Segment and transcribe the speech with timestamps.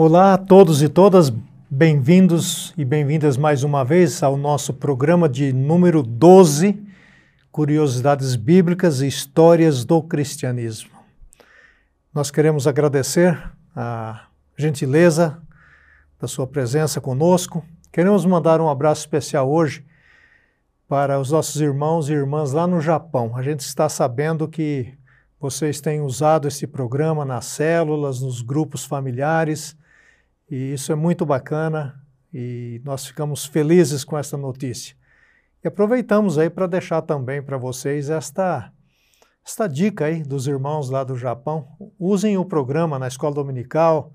[0.00, 1.28] Olá a todos e todas,
[1.68, 6.80] bem-vindos e bem-vindas mais uma vez ao nosso programa de número 12,
[7.50, 10.92] Curiosidades Bíblicas e Histórias do Cristianismo.
[12.14, 13.36] Nós queremos agradecer
[13.74, 15.42] a gentileza
[16.20, 17.64] da sua presença conosco.
[17.90, 19.84] Queremos mandar um abraço especial hoje
[20.86, 23.36] para os nossos irmãos e irmãs lá no Japão.
[23.36, 24.96] A gente está sabendo que
[25.40, 29.76] vocês têm usado esse programa nas células, nos grupos familiares
[30.50, 32.00] e isso é muito bacana
[32.32, 34.96] e nós ficamos felizes com essa notícia.
[35.62, 38.72] E aproveitamos aí para deixar também para vocês esta,
[39.44, 41.68] esta dica aí dos irmãos lá do Japão.
[41.98, 44.12] Usem o programa na escola dominical,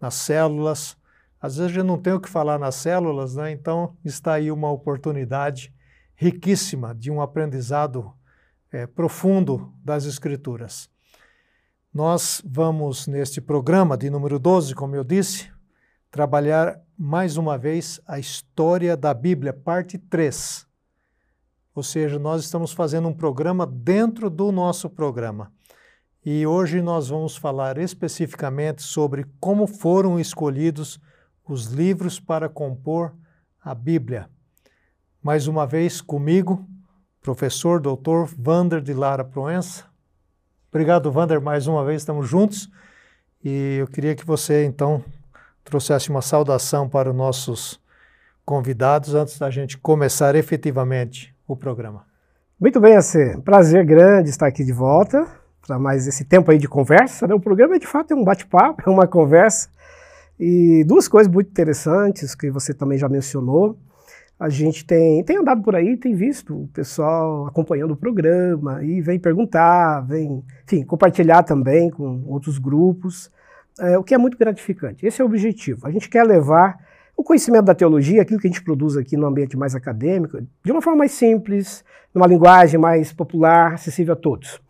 [0.00, 0.96] nas células.
[1.40, 3.50] Às vezes a gente não tem o que falar nas células, né?
[3.50, 5.74] Então está aí uma oportunidade
[6.14, 8.12] riquíssima de um aprendizado
[8.72, 10.88] é, profundo das Escrituras.
[11.92, 15.53] Nós vamos, neste programa de número 12, como eu disse,
[16.14, 20.64] trabalhar mais uma vez a história da Bíblia, parte 3.
[21.74, 25.52] Ou seja, nós estamos fazendo um programa dentro do nosso programa.
[26.24, 31.00] E hoje nós vamos falar especificamente sobre como foram escolhidos
[31.48, 33.12] os livros para compor
[33.60, 34.30] a Bíblia.
[35.20, 36.64] Mais uma vez comigo,
[37.20, 39.84] professor doutor Vander de Lara Proença.
[40.68, 42.70] Obrigado, Vander, mais uma vez estamos juntos.
[43.44, 45.02] E eu queria que você então
[45.64, 47.80] trouxesse uma saudação para os nossos
[48.44, 52.04] convidados antes da gente começar efetivamente o programa.
[52.60, 53.40] Muito bem, AC.
[53.44, 55.26] Prazer grande estar aqui de volta
[55.66, 57.26] para mais esse tempo aí de conversa.
[57.26, 57.34] Né?
[57.34, 59.68] O programa, de fato, é um bate-papo, é uma conversa.
[60.38, 63.78] E duas coisas muito interessantes que você também já mencionou.
[64.38, 69.00] A gente tem, tem andado por aí, tem visto o pessoal acompanhando o programa e
[69.00, 73.30] vem perguntar, vem, enfim, compartilhar também com outros grupos
[73.80, 75.06] é, o que é muito gratificante.
[75.06, 75.86] Esse é o objetivo.
[75.86, 76.78] A gente quer levar
[77.16, 80.72] o conhecimento da teologia, aquilo que a gente produz aqui no ambiente mais acadêmico, de
[80.72, 84.60] uma forma mais simples, numa linguagem mais popular, acessível a todos.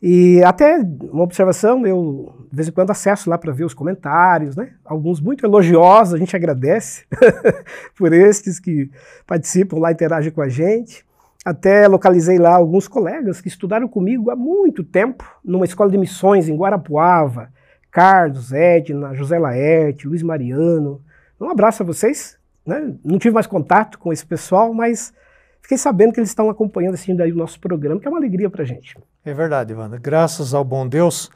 [0.00, 4.54] E até uma observação, eu de vez em quando acesso lá para ver os comentários,
[4.54, 4.74] né?
[4.84, 7.04] Alguns muito elogiosos, a gente agradece
[7.96, 8.90] por estes que
[9.26, 11.04] participam lá, interagem com a gente.
[11.44, 16.48] Até localizei lá alguns colegas que estudaram comigo há muito tempo numa escola de missões
[16.48, 17.50] em Guarapuava,
[17.98, 21.02] Carlos, Edna, José Laerte, Luiz Mariano.
[21.40, 22.38] Um abraço a vocês.
[22.64, 22.94] Né?
[23.04, 25.12] Não tive mais contato com esse pessoal, mas
[25.60, 28.48] fiquei sabendo que eles estão acompanhando assim daí o nosso programa, que é uma alegria
[28.48, 28.96] para a gente.
[29.24, 29.98] É verdade, Ivana.
[29.98, 31.28] Graças ao bom Deus,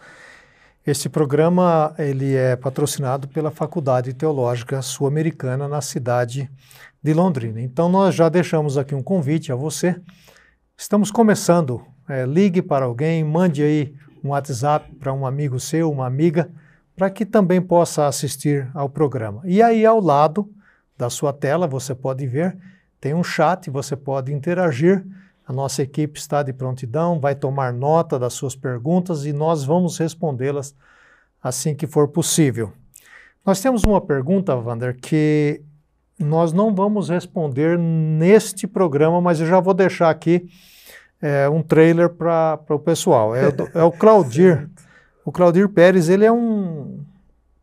[0.86, 6.48] esse programa ele é patrocinado pela Faculdade Teológica Sul-Americana na cidade
[7.02, 7.60] de Londrina.
[7.60, 10.00] Então nós já deixamos aqui um convite a você.
[10.76, 11.82] Estamos começando.
[12.08, 16.50] É, ligue para alguém, mande aí um WhatsApp para um amigo seu, uma amiga,
[16.96, 19.42] para que também possa assistir ao programa.
[19.44, 20.50] E aí, ao lado
[20.96, 22.56] da sua tela, você pode ver,
[23.00, 25.04] tem um chat, você pode interagir.
[25.46, 29.98] A nossa equipe está de prontidão, vai tomar nota das suas perguntas e nós vamos
[29.98, 30.74] respondê-las
[31.42, 32.72] assim que for possível.
[33.44, 35.60] Nós temos uma pergunta, Wander, que
[36.16, 40.48] nós não vamos responder neste programa, mas eu já vou deixar aqui
[41.22, 43.34] é, um trailer para o pessoal.
[43.34, 43.44] É,
[43.74, 44.68] é, o Claudir.
[45.24, 47.00] o Claudir Pérez, ele é um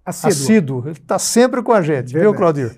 [0.05, 0.83] assíduo.
[0.85, 2.19] Ele está sempre com a gente, Verdade.
[2.19, 2.75] viu, Claudir?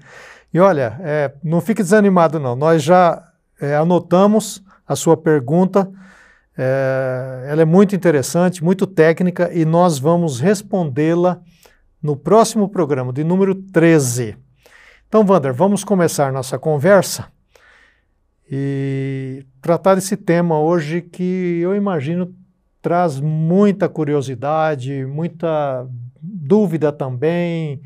[0.52, 2.56] E olha, é, não fique desanimado não.
[2.56, 3.24] Nós já
[3.62, 5.90] é, anotamos a sua pergunta.
[6.58, 11.40] É, ela é muito interessante, muito técnica e nós vamos respondê-la
[12.02, 14.36] no próximo programa, de número 13.
[15.08, 17.28] Então, Wander, vamos começar nossa conversa
[18.53, 22.35] e tratar esse tema hoje que eu imagino
[22.81, 25.88] traz muita curiosidade, muita
[26.22, 27.81] dúvida também,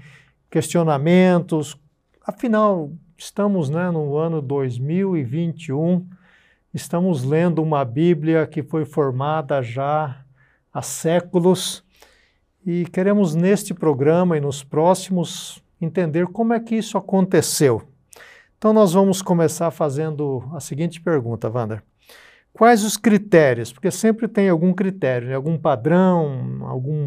[0.49, 1.77] questionamentos.
[2.25, 6.07] Afinal, estamos né, no ano 2021,
[6.73, 10.25] estamos lendo uma Bíblia que foi formada já
[10.73, 11.83] há séculos
[12.65, 17.94] e queremos neste programa e nos próximos entender como é que isso aconteceu.
[18.65, 21.83] Então, nós vamos começar fazendo a seguinte pergunta, Wander.
[22.51, 23.71] Quais os critérios?
[23.71, 25.35] Porque sempre tem algum critério, né?
[25.35, 26.99] algum padrão, algum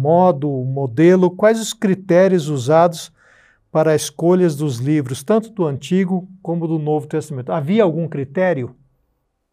[0.00, 1.30] modo, modelo.
[1.30, 3.12] Quais os critérios usados
[3.70, 7.52] para escolhas dos livros, tanto do Antigo como do Novo Testamento?
[7.52, 8.74] Havia algum critério?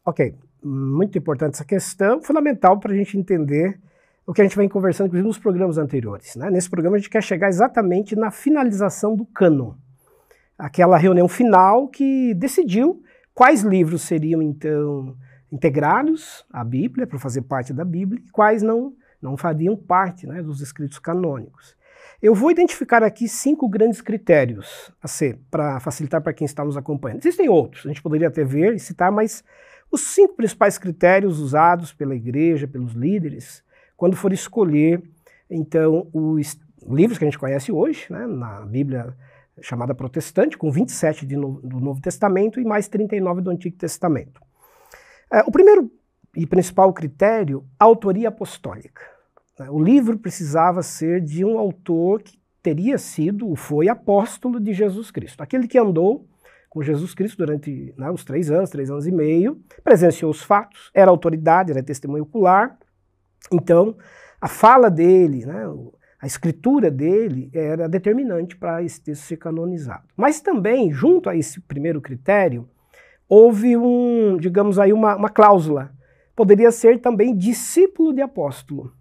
[0.05, 3.77] Ok, muito importante essa questão, fundamental para a gente entender
[4.25, 6.37] o que a gente vem conversando, inclusive, nos programas anteriores.
[6.37, 6.49] Né?
[6.49, 9.73] Nesse programa, a gente quer chegar exatamente na finalização do cânon
[10.59, 13.01] aquela reunião final que decidiu
[13.33, 15.15] quais livros seriam então
[15.49, 20.41] integrados à Bíblia para fazer parte da Bíblia e quais não não fariam parte né,
[20.41, 21.75] dos escritos canônicos.
[22.21, 26.77] Eu vou identificar aqui cinco grandes critérios a ser, para facilitar para quem está nos
[26.77, 27.19] acompanhando.
[27.19, 29.43] Existem outros, a gente poderia até ver e citar, mas
[29.91, 33.61] os cinco principais critérios usados pela igreja, pelos líderes,
[33.97, 35.03] quando for escolher,
[35.49, 36.57] então, os
[36.87, 39.13] livros que a gente conhece hoje, né, na Bíblia
[39.61, 44.41] chamada protestante, com 27 no, do Novo Testamento e mais 39 do Antigo Testamento.
[45.31, 45.91] É, o primeiro
[46.35, 49.01] e principal critério, autoria apostólica.
[49.59, 49.69] Né.
[49.69, 55.11] O livro precisava ser de um autor que teria sido, ou foi apóstolo de Jesus
[55.11, 56.27] Cristo, aquele que andou
[56.69, 60.91] com Jesus Cristo durante né, os três anos, três anos e meio, presenciou os fatos,
[60.93, 62.77] era autoridade, era testemunho ocular.
[63.51, 63.97] Então,
[64.39, 65.65] a fala dele, né,
[66.21, 70.03] a escritura dele era determinante para esse texto ser canonizado.
[70.17, 72.67] Mas também, junto a esse primeiro critério,
[73.27, 75.91] houve um, digamos aí, uma, uma cláusula.
[76.35, 78.91] Poderia ser também discípulo de apóstolo.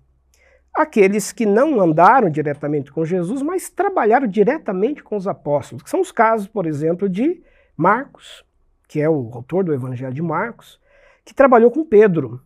[0.72, 6.00] Aqueles que não andaram diretamente com Jesus, mas trabalharam diretamente com os apóstolos, que são
[6.00, 7.42] os casos, por exemplo, de
[7.76, 8.44] Marcos,
[8.86, 10.80] que é o autor do Evangelho de Marcos,
[11.24, 12.40] que trabalhou com Pedro.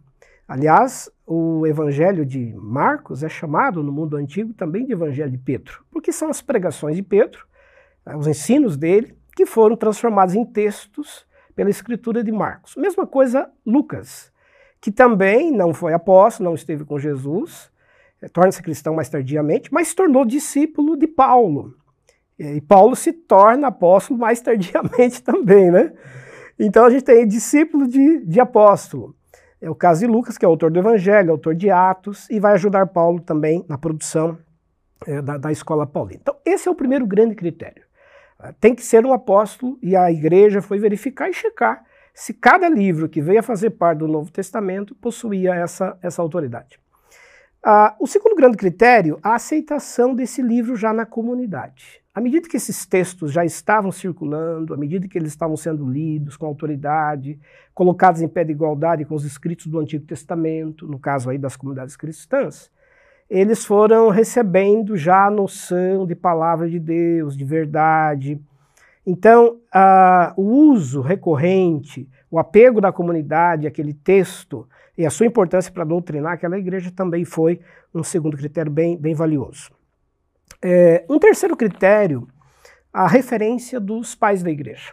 [0.52, 5.82] Aliás, o Evangelho de Marcos é chamado no mundo antigo também de Evangelho de Pedro,
[5.90, 7.46] porque são as pregações de Pedro,
[8.04, 11.24] né, os ensinos dele, que foram transformados em textos
[11.56, 12.76] pela escritura de Marcos.
[12.76, 14.30] Mesma coisa Lucas,
[14.78, 17.72] que também não foi apóstolo, não esteve com Jesus,
[18.20, 21.74] é, torna-se cristão mais tardiamente, mas se tornou discípulo de Paulo.
[22.38, 25.94] E Paulo se torna apóstolo mais tardiamente também, né?
[26.58, 29.16] Então a gente tem discípulo de, de apóstolo.
[29.62, 32.54] É o caso de Lucas, que é autor do Evangelho, autor de Atos, e vai
[32.54, 34.36] ajudar Paulo também na produção
[35.06, 36.18] é, da, da escola paulina.
[36.20, 37.84] Então, esse é o primeiro grande critério.
[38.42, 42.68] É, tem que ser um apóstolo, e a igreja foi verificar e checar se cada
[42.68, 46.81] livro que veio a fazer parte do Novo Testamento possuía essa, essa autoridade.
[47.64, 52.02] Ah, o segundo grande critério, a aceitação desse livro já na comunidade.
[52.12, 56.36] À medida que esses textos já estavam circulando, à medida que eles estavam sendo lidos
[56.36, 57.38] com autoridade,
[57.72, 61.54] colocados em pé de igualdade com os escritos do Antigo Testamento, no caso aí das
[61.54, 62.68] comunidades cristãs,
[63.30, 68.40] eles foram recebendo já a noção de palavra de Deus, de verdade.
[69.06, 69.60] Então,
[70.36, 76.34] o uso recorrente, o apego da comunidade àquele texto e a sua importância para doutrinar
[76.34, 77.60] aquela igreja também foi
[77.94, 79.70] um segundo critério bem, bem valioso.
[80.62, 82.28] É, um terceiro critério,
[82.92, 84.92] a referência dos pais da igreja,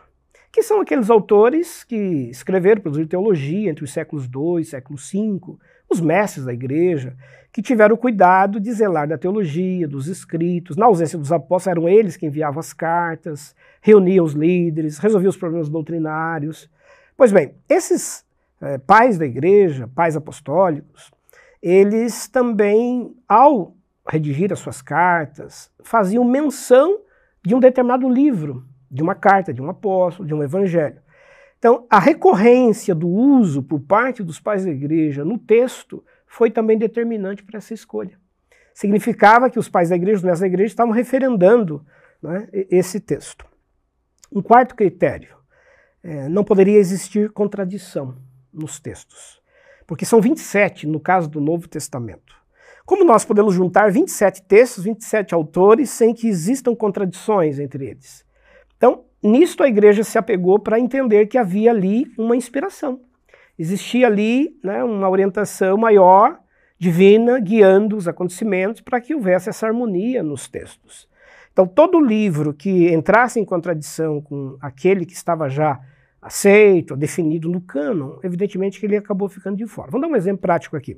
[0.51, 1.95] que são aqueles autores que
[2.31, 5.57] escreveram, produziram teologia entre os séculos II e século V,
[5.89, 7.15] os mestres da igreja,
[7.51, 10.77] que tiveram cuidado de zelar da teologia, dos escritos.
[10.77, 15.37] Na ausência dos apóstolos, eram eles que enviavam as cartas, reuniam os líderes, resolviam os
[15.37, 16.69] problemas doutrinários.
[17.17, 18.23] Pois bem, esses
[18.61, 21.11] é, pais da igreja, pais apostólicos,
[21.61, 23.73] eles também, ao
[24.07, 26.99] redigir as suas cartas, faziam menção
[27.43, 31.01] de um determinado livro, de uma carta, de um apóstolo, de um evangelho.
[31.59, 36.77] Então, a recorrência do uso por parte dos pais da igreja no texto foi também
[36.77, 38.17] determinante para essa escolha.
[38.73, 41.85] Significava que os pais da igreja, os mestres da igreja, estavam referendando
[42.23, 43.45] né, esse texto.
[44.31, 45.35] Um quarto critério:
[46.01, 48.15] é, não poderia existir contradição
[48.53, 49.41] nos textos,
[49.85, 52.39] porque são 27 no caso do Novo Testamento.
[52.85, 58.25] Como nós podemos juntar 27 textos, 27 autores, sem que existam contradições entre eles?
[58.77, 63.01] Então, nisto a igreja se apegou para entender que havia ali uma inspiração.
[63.57, 66.39] Existia ali né, uma orientação maior,
[66.77, 71.09] divina, guiando os acontecimentos para que houvesse essa harmonia nos textos.
[71.51, 75.77] Então, todo livro que entrasse em contradição com aquele que estava já
[76.21, 79.91] aceito, definido no cânon, evidentemente que ele acabou ficando de fora.
[79.91, 80.97] Vamos dar um exemplo prático aqui.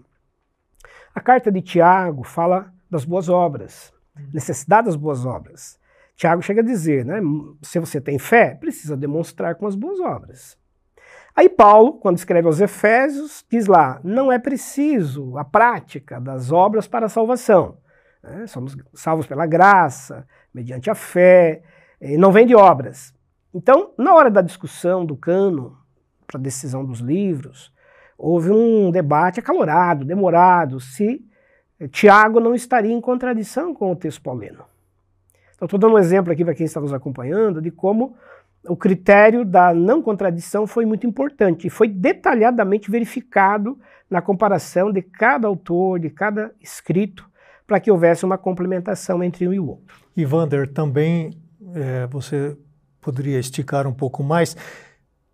[1.16, 3.92] A carta de Tiago fala das boas obras,
[4.32, 5.80] necessidade das boas obras.
[6.15, 7.20] Tiago chega a dizer, né,
[7.62, 10.58] se você tem fé, precisa demonstrar com as boas obras.
[11.36, 16.88] Aí Paulo, quando escreve aos Efésios, diz lá, não é preciso a prática das obras
[16.88, 17.77] para a salvação.
[18.22, 18.46] Né?
[18.48, 21.63] Somos salvos pela graça, mediante a fé,
[22.01, 23.13] e não vem de obras.
[23.53, 25.77] Então, na hora da discussão do cano,
[26.27, 27.74] para a decisão dos livros,
[28.18, 31.25] houve um debate acalorado, demorado, se
[31.91, 34.63] Tiago não estaria em contradição com o texto paulino.
[35.62, 38.15] Então, estou dando um exemplo aqui para quem está nos acompanhando de como
[38.68, 43.77] o critério da não contradição foi muito importante e foi detalhadamente verificado
[44.10, 47.30] na comparação de cada autor, de cada escrito,
[47.68, 49.96] para que houvesse uma complementação entre um e o outro.
[50.18, 51.38] Ivander, também
[51.75, 52.58] é, você
[53.00, 54.58] poderia esticar um pouco mais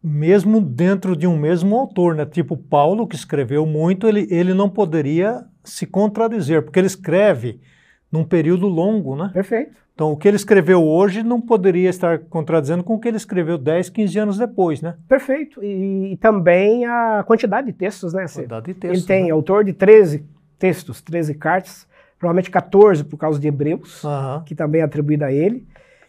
[0.04, 2.26] mesmo dentro de um mesmo autor, né?
[2.26, 7.62] Tipo Paulo, que escreveu muito, ele, ele não poderia se contradizer, porque ele escreve
[8.12, 9.30] num período longo, né?
[9.34, 9.72] Perfeito.
[9.94, 13.58] Então, o que ele escreveu hoje não poderia estar contradizendo com o que ele escreveu
[13.58, 14.94] 10, 15 anos depois, né?
[15.10, 15.64] Perfeito.
[15.64, 18.26] E, e também a quantidade de textos, né?
[18.28, 19.00] Quantidade de textos.
[19.00, 19.32] Ele tem né?
[19.32, 20.24] autor de 13
[20.60, 21.88] textos, 13 cartas,
[22.20, 24.04] provavelmente 14 por causa de Hebreus,
[24.46, 25.66] que também é atribuída a ele.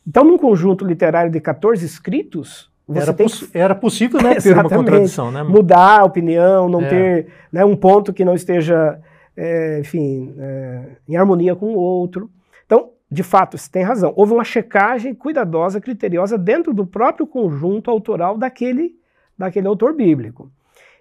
[0.06, 4.34] Então, num conjunto literário de 14 escritos, você Era, tem poss- que era possível né,
[4.40, 5.42] ter uma contradição, né?
[5.42, 6.88] mudar a opinião, não É.
[6.88, 8.98] ter né, um ponto que não esteja,
[9.40, 12.28] é, enfim, é, em harmonia com o outro.
[12.66, 14.12] Então, de fato, você tem razão.
[14.16, 18.97] Houve uma checagem cuidadosa, criteriosa dentro do próprio conjunto autoral daquele,
[19.38, 20.50] daquele autor bíblico.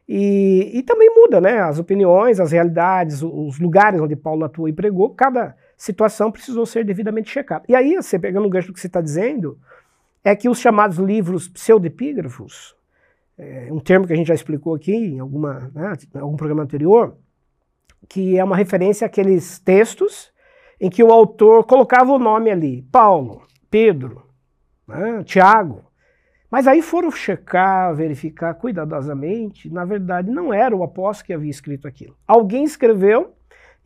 [0.08, 1.60] E, e também muda, né?
[1.60, 6.86] As opiniões, as realidades, os lugares onde Paulo atuou e pregou, cada situação precisou ser
[6.86, 7.66] devidamente checada.
[7.68, 9.58] E aí, você pegando o gancho do que você está dizendo,
[10.24, 12.76] é que os chamados livros pseudepígrafos,
[13.36, 16.64] é um termo que a gente já explicou aqui em alguma, né, em algum programa
[16.64, 17.18] anterior,
[18.08, 20.32] que é uma referência àqueles textos
[20.80, 24.24] em que o autor colocava o nome ali, Paulo, Pedro,
[24.88, 25.84] né, Tiago.
[26.50, 31.88] Mas aí foram checar, verificar cuidadosamente, na verdade não era o apóstolo que havia escrito
[31.88, 32.16] aquilo.
[32.26, 33.34] Alguém escreveu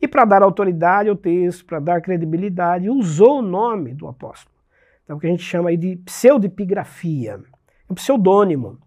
[0.00, 4.54] e para dar autoridade ao texto, para dar credibilidade, usou o nome do apóstolo.
[5.02, 7.40] Então o que a gente chama aí de pseudepigrafia,
[7.90, 8.78] um pseudônimo.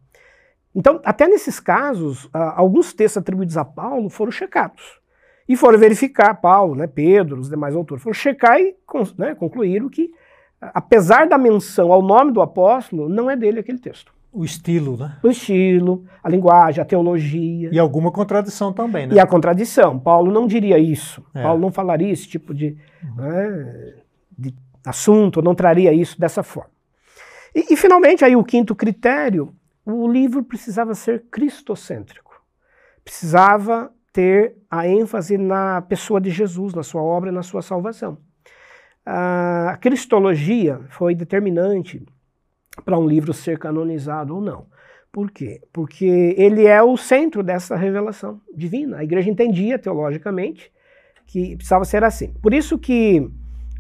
[0.74, 5.00] Então, até nesses casos, alguns textos atribuídos a Paulo foram checados.
[5.48, 8.76] E foram verificar, Paulo, né, Pedro, os demais autores, foram checar e
[9.18, 10.12] né, concluíram que,
[10.60, 14.14] apesar da menção ao nome do apóstolo, não é dele aquele texto.
[14.34, 15.18] O estilo, né?
[15.24, 19.16] O estilo, a linguagem, a teologia E alguma contradição também, né?
[19.16, 19.98] e a contradição.
[19.98, 21.24] Paulo não diria isso.
[21.34, 21.42] É.
[21.42, 22.76] Paulo não falaria esse tipo de,
[23.16, 23.94] né,
[24.38, 24.54] de
[24.86, 26.70] assunto, não traria isso dessa forma.
[27.56, 32.44] E, e, finalmente, aí o quinto critério, o livro precisava ser cristocêntrico.
[33.06, 38.18] Precisava ter a ênfase na pessoa de Jesus, na sua obra na sua salvação.
[39.06, 42.02] A cristologia foi determinante
[42.86, 44.68] para um livro ser canonizado ou não.
[45.12, 45.62] Por quê?
[45.74, 49.00] Porque ele é o centro dessa revelação divina.
[49.00, 50.72] A igreja entendia teologicamente
[51.28, 52.34] que precisava ser assim.
[52.42, 53.20] Por isso que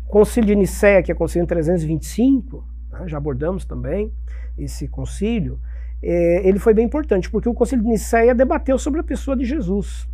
[0.05, 2.61] o concílio de Nicéia, que é o concílio em 325,
[2.91, 4.11] né, já abordamos também
[4.57, 5.61] esse concílio,
[6.03, 9.45] é, ele foi bem importante, porque o concílio de Nicéia debateu sobre a pessoa de
[9.45, 10.13] Jesus.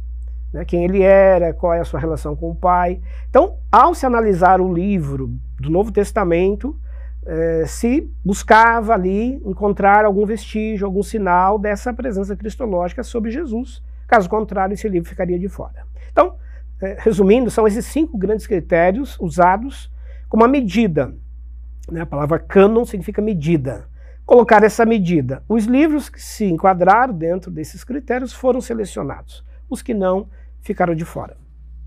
[0.54, 3.02] Né, quem ele era, qual é a sua relação com o Pai.
[3.30, 6.78] Então, ao se analisar o livro do Novo Testamento,
[7.26, 13.82] eh, se buscava ali encontrar algum vestígio, algum sinal dessa presença cristológica sobre Jesus.
[14.08, 15.86] Caso contrário, esse livro ficaria de fora.
[16.12, 16.36] Então,
[16.82, 19.92] eh, resumindo, são esses cinco grandes critérios usados
[20.28, 21.14] como uma medida.
[21.92, 22.02] Né?
[22.02, 23.86] A palavra cânon significa medida.
[24.26, 25.44] Colocar essa medida.
[25.48, 29.46] Os livros que se enquadraram dentro desses critérios foram selecionados.
[29.70, 30.28] Os que não
[30.62, 31.38] ficaram de fora.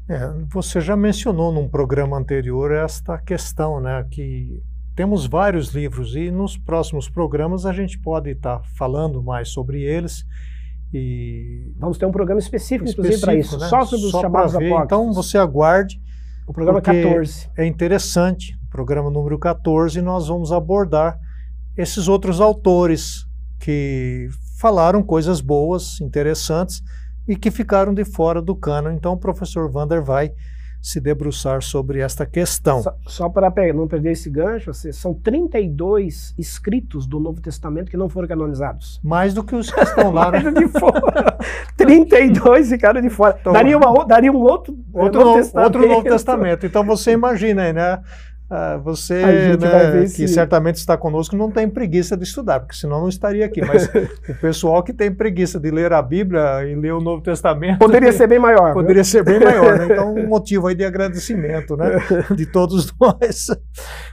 [0.09, 0.19] É,
[0.53, 4.07] você já mencionou num programa anterior esta questão, né?
[4.11, 4.63] Que
[4.95, 10.25] temos vários livros e nos próximos programas a gente pode estar falando mais sobre eles.
[10.93, 13.67] E Vamos ter um programa específico, inclusive, para isso, né?
[13.67, 14.85] só sobre os Só chamados apócrifos.
[14.85, 16.01] Então você aguarde,
[16.47, 17.51] o programa porque 14.
[17.57, 18.57] é interessante.
[18.71, 21.19] Programa número 14, nós vamos abordar
[21.77, 23.25] esses outros autores
[23.59, 24.29] que
[24.61, 26.83] falaram coisas boas, interessantes
[27.27, 28.91] e que ficaram de fora do cano.
[28.91, 30.33] Então o professor Vander vai
[30.83, 32.83] se debruçar sobre esta questão.
[32.83, 37.97] Só, só para não perder esse gancho, assim, são 32 escritos do Novo Testamento que
[37.97, 39.01] não foram canonizados.
[39.03, 40.31] Mais do que os que estão lá.
[40.31, 40.41] né?
[40.41, 41.39] Ficaram de fora.
[41.75, 43.37] 32 ficaram de fora.
[43.41, 45.65] Então, daria, uma, daria um outro, Outro, Novo no- Testamento.
[45.65, 46.67] outro Novo Testamento.
[46.67, 48.01] Então você imagina aí, né?
[48.51, 49.23] Ah, você,
[49.57, 53.61] né, que certamente está conosco, não tem preguiça de estudar, porque senão não estaria aqui.
[53.65, 53.89] Mas
[54.29, 58.13] o pessoal que tem preguiça de ler a Bíblia e ler o Novo Testamento Poderia
[58.13, 58.75] ser bem maior.
[58.75, 59.87] poderia ser bem maior, né?
[59.91, 61.87] Então, um motivo aí de agradecimento, né?
[62.37, 63.47] De todos nós.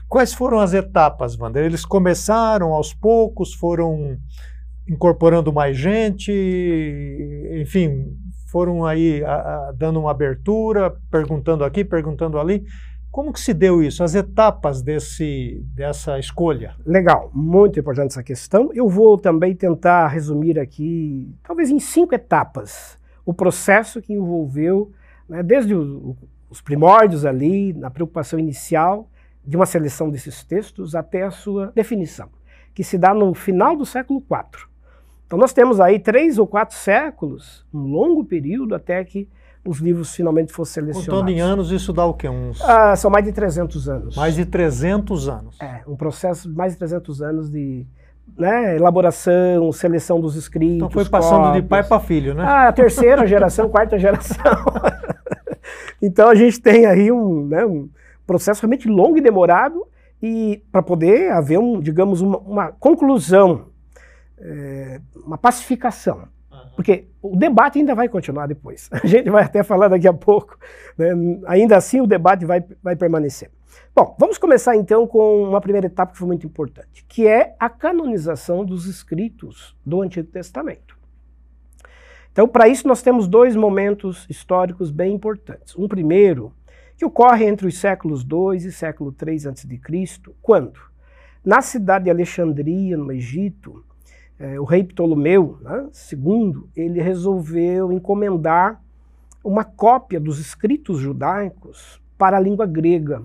[0.08, 1.64] Quais foram as etapas, Wander?
[1.64, 4.16] Eles começaram aos poucos, foram
[4.88, 6.32] incorporando mais gente,
[7.60, 8.06] enfim,
[8.50, 12.64] foram aí a- a- dando uma abertura, perguntando aqui, perguntando ali.
[13.12, 14.02] Como que se deu isso?
[14.02, 16.74] As etapas desse, dessa escolha?
[16.84, 18.70] Legal, muito importante essa questão.
[18.72, 24.92] Eu vou também tentar resumir aqui, talvez em cinco etapas, o processo que envolveu,
[25.28, 26.16] né, desde o-
[26.48, 29.10] os primórdios ali, na preocupação inicial
[29.44, 32.30] de uma seleção desses textos até a sua definição,
[32.72, 34.66] que se dá no final do século IV.
[35.26, 39.28] Então nós temos aí três ou quatro séculos, um longo período até que
[39.64, 41.32] os livros finalmente fossem Contando selecionados.
[41.34, 42.28] em anos, isso dá o quê?
[42.28, 44.16] Uns Ah, são mais de 300 anos.
[44.16, 45.56] mais de 300 anos.
[45.60, 47.86] É, um processo de mais de 300 anos de
[48.36, 50.76] né, elaboração, seleção dos escritos.
[50.76, 51.68] Então foi passando de cópias.
[51.68, 52.42] pai para filho, né?
[52.44, 54.36] Ah, a terceira geração, quarta geração.
[56.00, 57.88] então a gente tem aí um, né, um-
[58.26, 59.84] processo realmente longo e demorado
[60.22, 63.66] e para poder haver, um, digamos, uma, uma conclusão,
[64.38, 66.22] é, uma pacificação.
[66.74, 68.88] Porque o debate ainda vai continuar depois.
[68.92, 70.58] A gente vai até falar daqui a pouco.
[70.96, 71.10] Né?
[71.46, 73.50] Ainda assim, o debate vai, vai permanecer.
[73.94, 77.68] Bom, vamos começar então com uma primeira etapa que foi muito importante, que é a
[77.68, 80.96] canonização dos escritos do Antigo Testamento.
[82.32, 85.76] Então, para isso, nós temos dois momentos históricos bem importantes.
[85.76, 86.54] Um primeiro,
[86.96, 89.68] que ocorre entre os séculos 2 e século 3 a.C.,
[90.40, 90.80] quando,
[91.44, 93.84] na cidade de Alexandria, no Egito,
[94.42, 98.82] eh, o rei Ptolomeu né, II, ele resolveu encomendar
[99.44, 103.22] uma cópia dos escritos judaicos para a língua grega.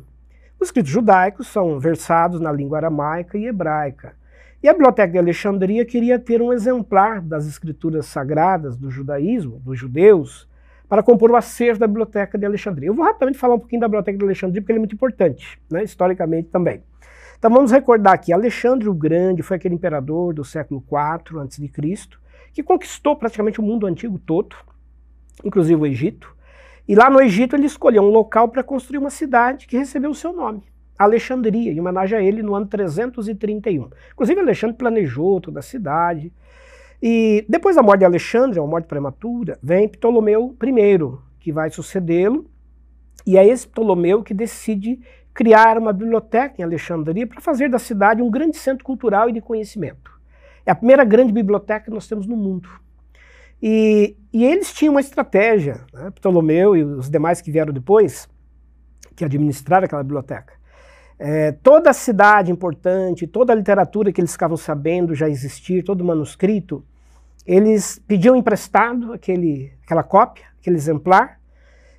[0.59, 4.13] Os escritos judaicos são versados na língua aramaica e hebraica.
[4.61, 9.77] E a Biblioteca de Alexandria queria ter um exemplar das escrituras sagradas do judaísmo, dos
[9.79, 10.47] judeus,
[10.87, 12.89] para compor o acervo da Biblioteca de Alexandria.
[12.89, 15.59] Eu vou rapidamente falar um pouquinho da Biblioteca de Alexandria, porque ele é muito importante,
[15.69, 16.83] né, historicamente também.
[17.37, 21.69] Então vamos recordar aqui, Alexandre o Grande foi aquele imperador do século IV a.C.,
[22.51, 24.55] que conquistou praticamente o mundo antigo todo,
[25.45, 26.35] inclusive o Egito.
[26.87, 30.15] E lá no Egito ele escolheu um local para construir uma cidade que recebeu o
[30.15, 30.63] seu nome,
[30.97, 33.89] Alexandria, em homenagem a ele no ano 331.
[34.13, 36.33] Inclusive Alexandre planejou toda a cidade.
[36.99, 42.49] E depois da morte de Alexandre, uma morte prematura, vem Ptolomeu I, que vai sucedê-lo.
[43.27, 44.99] E é esse Ptolomeu que decide
[45.37, 49.39] criar uma biblioteca em Alexandria para fazer da cidade um grande centro cultural e de
[49.39, 50.19] conhecimento.
[50.65, 52.67] É a primeira grande biblioteca que nós temos no mundo.
[53.61, 58.27] E, e eles tinham uma estratégia, né, Ptolomeu e os demais que vieram depois,
[59.15, 60.53] que administraram aquela biblioteca.
[61.19, 66.03] É, toda a cidade importante, toda a literatura que eles ficavam sabendo já existir, todo
[66.03, 66.83] manuscrito,
[67.45, 71.39] eles pediam emprestado aquele, aquela cópia, aquele exemplar,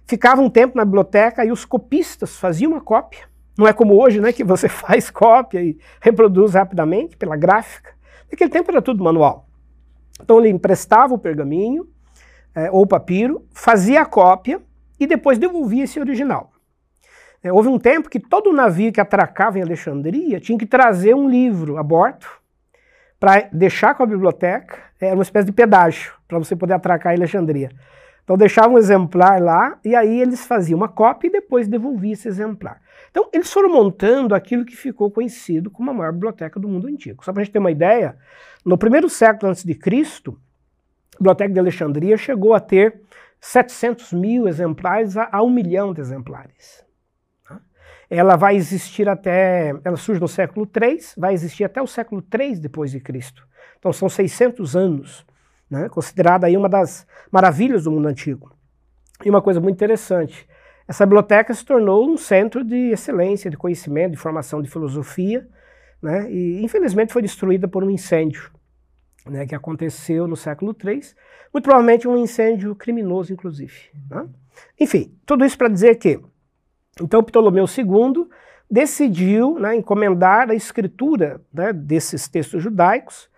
[0.09, 3.27] ficavam um tempo na biblioteca e os copistas faziam uma cópia.
[3.58, 7.92] Não é como hoje, né, que você faz cópia e reproduz rapidamente pela gráfica.
[8.30, 9.49] Naquele tempo era tudo manual.
[10.23, 11.88] Então ele emprestava o pergaminho
[12.54, 14.62] é, ou o papiro, fazia a cópia
[14.99, 16.52] e depois devolvia esse original.
[17.42, 21.28] É, houve um tempo que todo navio que atracava em Alexandria tinha que trazer um
[21.28, 22.26] livro a bordo
[23.18, 27.16] para deixar com a biblioteca, era uma espécie de pedágio para você poder atracar em
[27.16, 27.71] Alexandria.
[28.23, 32.28] Então deixava um exemplar lá e aí eles faziam uma cópia e depois devolviam esse
[32.28, 32.80] exemplar.
[33.10, 37.25] Então eles foram montando aquilo que ficou conhecido como a maior biblioteca do mundo antigo.
[37.25, 38.16] Só para a gente ter uma ideia,
[38.64, 40.38] no primeiro século antes de Cristo,
[41.14, 43.00] a Biblioteca de Alexandria chegou a ter
[43.40, 46.84] 700 mil exemplares a, a um milhão de exemplares.
[47.47, 47.60] Tá?
[48.08, 52.56] Ela vai existir até, ela surge no século III, vai existir até o século III
[52.60, 53.47] depois de Cristo.
[53.78, 55.26] Então são 600 anos,
[55.71, 55.88] né?
[55.88, 58.56] considerada aí uma das maravilhas do mundo antigo.
[59.25, 60.49] E uma coisa muito interessante,
[60.88, 65.46] essa biblioteca se tornou um centro de excelência, de conhecimento, de formação de filosofia,
[66.02, 66.30] né?
[66.32, 68.50] e infelizmente foi destruída por um incêndio
[69.26, 71.00] né, que aconteceu no século III,
[71.52, 73.74] muito provavelmente um incêndio criminoso, inclusive.
[74.10, 74.26] Né?
[74.80, 76.18] Enfim, tudo isso para dizer que,
[77.00, 78.26] então, Ptolomeu II
[78.70, 83.28] decidiu né, encomendar a escritura né, desses textos judaicos,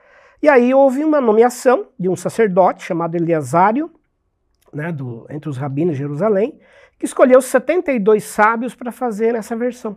[0.42, 3.90] e aí houve uma nomeação de um sacerdote chamado Eleasário,
[4.72, 6.58] né, do, entre os rabinos de Jerusalém,
[7.00, 9.96] que escolheu 72 sábios para fazer essa versão.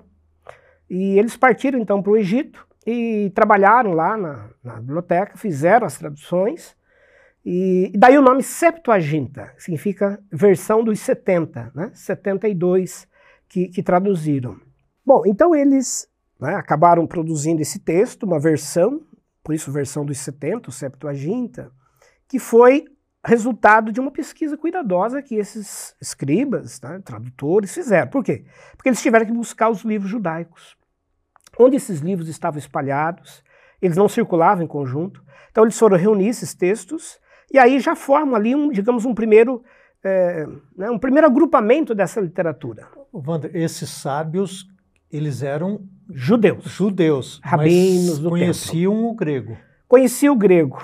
[0.89, 5.97] E eles partiram então para o Egito e trabalharam lá na, na, biblioteca, fizeram as
[5.97, 6.77] traduções,
[7.45, 11.91] e, e, daí o nome Septuaginta, significa versão dos 70, né?
[11.93, 13.05] 72
[13.49, 14.57] que, que traduziram.
[15.05, 16.07] Bom, então eles
[16.39, 19.01] né, acabaram produzindo esse texto, uma versão,
[19.43, 21.69] por isso versão dos 70, o Septuaginta,
[22.29, 22.85] que foi
[23.23, 28.09] resultado de uma pesquisa cuidadosa que esses escribas, né, tradutores, fizeram.
[28.09, 28.45] Por quê?
[28.75, 30.75] Porque eles tiveram que buscar os livros judaicos.
[31.57, 33.43] Onde esses livros estavam espalhados,
[33.81, 35.23] eles não circulavam em conjunto.
[35.51, 37.19] Então eles foram reunir esses textos
[37.51, 39.63] e aí já formam ali, um, digamos, um primeiro,
[40.03, 42.87] é, né, um primeiro agrupamento dessa literatura.
[43.13, 44.67] Wander, esses sábios,
[45.09, 46.65] eles eram judeus.
[46.65, 47.39] Judeus.
[47.41, 49.09] Rabinos do conheciam templo.
[49.09, 49.57] o grego.
[49.87, 50.83] Conheciam o grego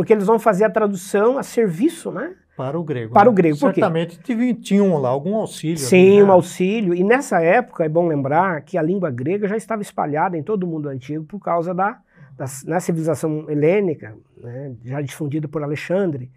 [0.00, 2.34] porque eles vão fazer a tradução a serviço, né?
[2.56, 3.12] Para o grego.
[3.12, 3.30] Para né?
[3.30, 3.54] o grego.
[3.54, 4.18] Certamente
[4.54, 5.76] tinham lá algum auxílio.
[5.76, 6.24] Sim, ali, né?
[6.24, 6.94] um auxílio.
[6.94, 10.64] E nessa época é bom lembrar que a língua grega já estava espalhada em todo
[10.64, 12.00] o mundo antigo por causa da,
[12.34, 16.32] da né, civilização helênica, né, já difundida por Alexandre.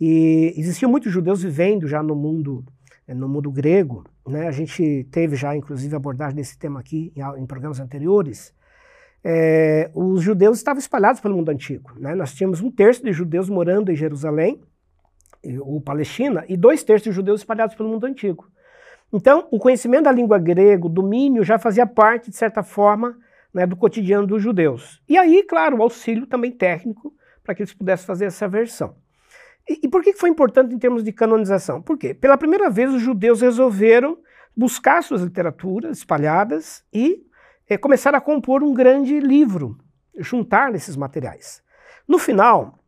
[0.00, 2.64] E existiam muitos judeus vivendo já no mundo,
[3.06, 4.02] eh, no mundo grego.
[4.26, 4.48] Né?
[4.48, 8.52] A gente teve já, inclusive, abordagem desse tema aqui em, em programas anteriores
[9.28, 11.90] é, os judeus estavam espalhados pelo mundo antigo.
[11.98, 12.14] Né?
[12.14, 14.62] Nós tínhamos um terço de judeus morando em Jerusalém,
[15.62, 18.48] ou Palestina, e dois terços de judeus espalhados pelo mundo antigo.
[19.12, 23.18] Então, o conhecimento da língua grega, o domínio, já fazia parte, de certa forma,
[23.52, 25.02] né, do cotidiano dos judeus.
[25.08, 27.12] E aí, claro, o auxílio também técnico
[27.42, 28.94] para que eles pudessem fazer essa versão.
[29.68, 31.82] E, e por que foi importante em termos de canonização?
[31.82, 32.14] Por quê?
[32.14, 34.18] Pela primeira vez, os judeus resolveram
[34.56, 37.26] buscar suas literaturas espalhadas e
[37.68, 39.78] é, começaram a compor um grande livro,
[40.18, 41.62] juntar esses materiais.
[42.06, 42.78] No final,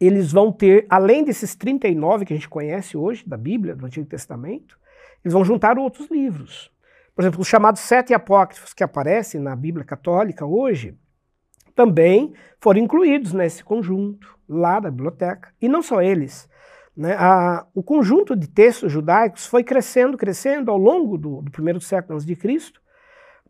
[0.00, 4.06] eles vão ter, além desses 39 que a gente conhece hoje da Bíblia, do Antigo
[4.06, 4.78] Testamento,
[5.24, 6.70] eles vão juntar outros livros.
[7.14, 10.96] Por exemplo, os chamados sete apócrifos que aparecem na Bíblia Católica hoje,
[11.74, 15.52] também foram incluídos nesse conjunto lá da biblioteca.
[15.60, 16.48] E não só eles.
[16.96, 17.14] Né?
[17.18, 22.14] A, o conjunto de textos judaicos foi crescendo, crescendo ao longo do, do primeiro século
[22.14, 22.80] antes de Cristo,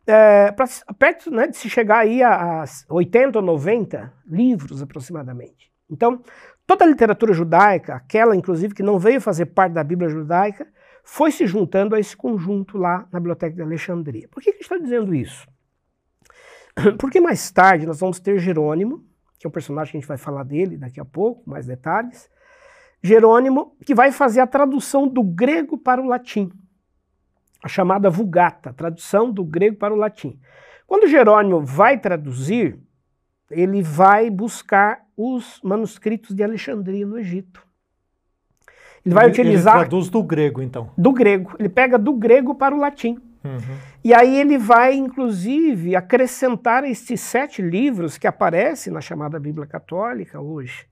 [0.07, 0.67] é, pra,
[0.99, 5.73] perto né, de se chegar aí a, a 80 ou 90 livros aproximadamente.
[5.91, 6.23] Então,
[6.67, 10.67] toda a literatura judaica, aquela inclusive que não veio fazer parte da Bíblia judaica,
[11.03, 14.29] foi se juntando a esse conjunto lá na Biblioteca de Alexandria.
[14.29, 15.47] Por que, que a gente está dizendo isso?
[16.99, 19.05] Porque mais tarde nós vamos ter Jerônimo,
[19.39, 22.31] que é um personagem que a gente vai falar dele daqui a pouco, mais detalhes.
[23.03, 26.51] Jerônimo, que vai fazer a tradução do grego para o latim,
[27.65, 30.39] a chamada Vulgata, tradução do grego para o latim.
[30.87, 32.79] Quando Jerônimo vai traduzir,
[33.51, 37.67] ele vai buscar os manuscritos de Alexandria no Egito.
[39.03, 39.77] Ele vai ele, utilizar.
[39.77, 40.91] Ele traduz do grego, então.
[40.97, 41.57] Do grego.
[41.59, 43.19] Ele pega do grego para o latim.
[43.43, 43.79] Uhum.
[44.05, 50.39] E aí ele vai, inclusive, acrescentar esses sete livros que aparecem na chamada Bíblia Católica
[50.39, 50.87] hoje.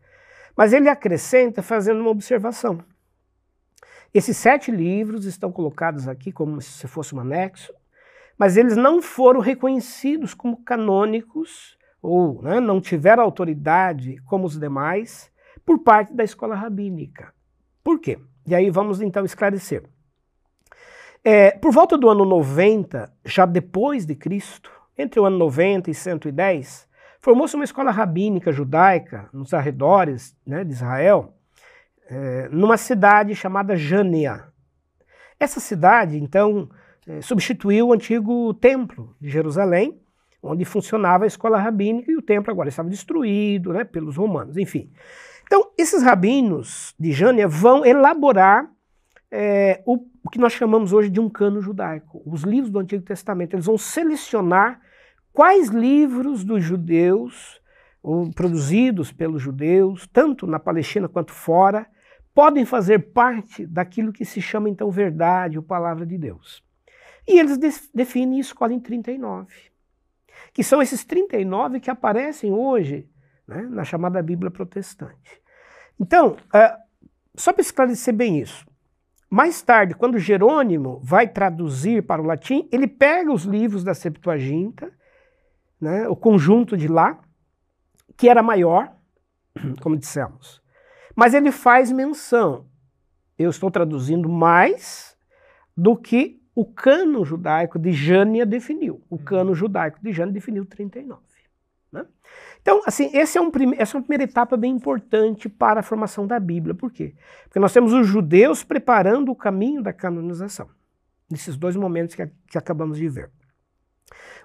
[0.57, 2.79] Mas ele acrescenta fazendo uma observação.
[4.15, 7.73] Esses sete livros estão colocados aqui como se fosse um anexo,
[8.39, 15.31] mas eles não foram reconhecidos como canônicos ou né, não tiveram autoridade como os demais
[15.65, 17.33] por parte da escola rabínica.
[17.83, 18.19] Por quê?
[18.47, 19.85] E aí vamos então esclarecer.
[21.25, 25.95] É, por volta do ano 90, já depois de Cristo, entre o ano 90 e
[25.95, 26.89] 110,
[27.21, 31.33] formou-se uma escola rabínica judaica nos arredores né, de Israel,
[32.13, 34.45] é, numa cidade chamada Jânia.
[35.41, 36.69] Essa cidade, então,
[37.09, 39.99] é, substituiu o antigo templo de Jerusalém,
[40.43, 44.93] onde funcionava a escola rabínica, e o templo agora estava destruído né, pelos romanos, enfim.
[45.47, 48.71] Então, esses rabinos de Jânia vão elaborar
[49.31, 53.03] é, o, o, que nós chamamos hoje de um cano judaico, os livros do Antigo
[53.03, 53.55] Testamento.
[53.55, 54.81] Eles vão selecionar
[55.33, 57.61] quais livros dos judeus,
[58.03, 61.87] ou produzidos pelos judeus, tanto na Palestina quanto fora,
[62.35, 66.63] podem fazer parte daquilo que se chama então verdade ou palavra de Deus.
[67.27, 67.59] E eles
[67.95, 69.55] definem e escolhem 39,
[70.53, 73.09] que são esses 39 que aparecem hoje
[73.47, 75.41] né, na chamada Bíblia protestante.
[76.01, 76.83] Então, uh,
[77.35, 78.67] só para esclarecer bem isso,
[79.31, 84.93] mais tarde, quando Jerônimo vai traduzir para o latim, ele pega os livros da Septuaginta,
[85.81, 87.19] né, o conjunto de lá,
[88.17, 88.95] que era maior,
[89.81, 90.62] como dissemos,
[91.17, 92.67] mas ele faz menção.
[93.39, 95.17] Eu estou traduzindo mais
[95.77, 99.03] do que o cano judaico de Jânia definiu.
[99.09, 101.21] O cano judaico de Jânia definiu 39.
[101.91, 102.07] Né?
[102.61, 106.27] Então, assim, esse é um essa é uma primeira etapa bem importante para a formação
[106.27, 106.75] da Bíblia.
[106.75, 107.15] Por quê?
[107.45, 110.69] Porque nós temos os judeus preparando o caminho da canonização,
[111.31, 113.31] nesses dois momentos que, que acabamos de ver.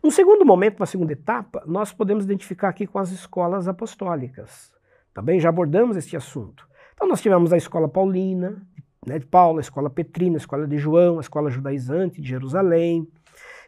[0.04, 4.77] Um segundo momento, uma segunda etapa, nós podemos identificar aqui com as escolas apostólicas.
[5.18, 6.70] Também já abordamos este assunto.
[6.94, 8.62] Então, nós tivemos a escola paulina,
[9.04, 13.12] né, de Paulo, a escola petrina, a escola de João, a escola judaizante de Jerusalém.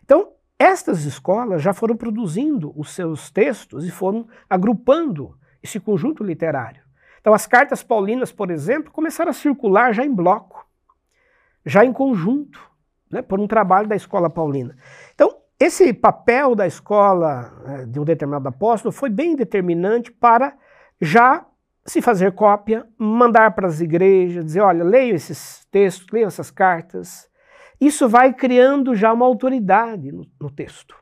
[0.06, 6.84] Então, estas escolas já foram produzindo os seus textos e foram agrupando esse conjunto literário.
[7.20, 10.68] Então, as cartas paulinas, por exemplo, começaram a circular já em bloco,
[11.66, 12.62] já em conjunto,
[13.12, 14.78] né, por um trabalho da escola paulina.
[15.16, 20.56] Então, esse papel da escola né, de um determinado apóstolo foi bem determinante para
[21.02, 21.46] já
[21.86, 27.30] se fazer cópia, mandar para as igrejas, dizer: olha, leio esses textos, leio essas cartas,
[27.80, 30.96] isso vai criando já uma autoridade no, no texto.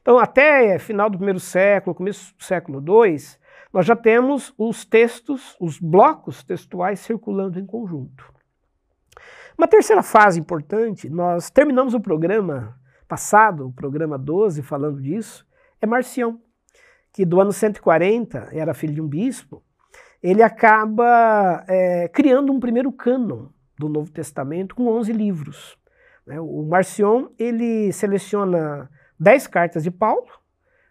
[0.00, 3.16] Então, até final do primeiro século, começo do século II,
[3.72, 8.32] nós já temos os textos, os blocos textuais circulando em conjunto.
[9.56, 15.46] Uma terceira fase importante, nós terminamos o programa passado, o programa 12, falando disso,
[15.80, 16.40] é Marcião,
[17.12, 19.62] que do ano 140 era filho de um bispo,
[20.22, 25.78] ele acaba é, criando um primeiro cânon do Novo Testamento com 11 livros.
[26.26, 26.38] Né?
[26.40, 30.28] O Marcion ele seleciona dez cartas de Paulo,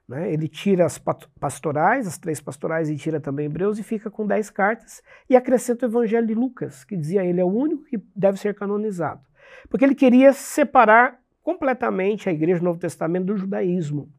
[0.08, 0.34] né?
[0.34, 0.97] ele tira as
[1.39, 5.86] pastorais, as três pastorais, e tira também Hebreus, e fica com dez cartas, e acrescenta
[5.86, 9.21] o Evangelho de Lucas, que dizia ele é o único que deve ser canonizado.
[9.69, 14.12] porque ele queria separar completamente a igreja do Novo Testamento do judaísmo.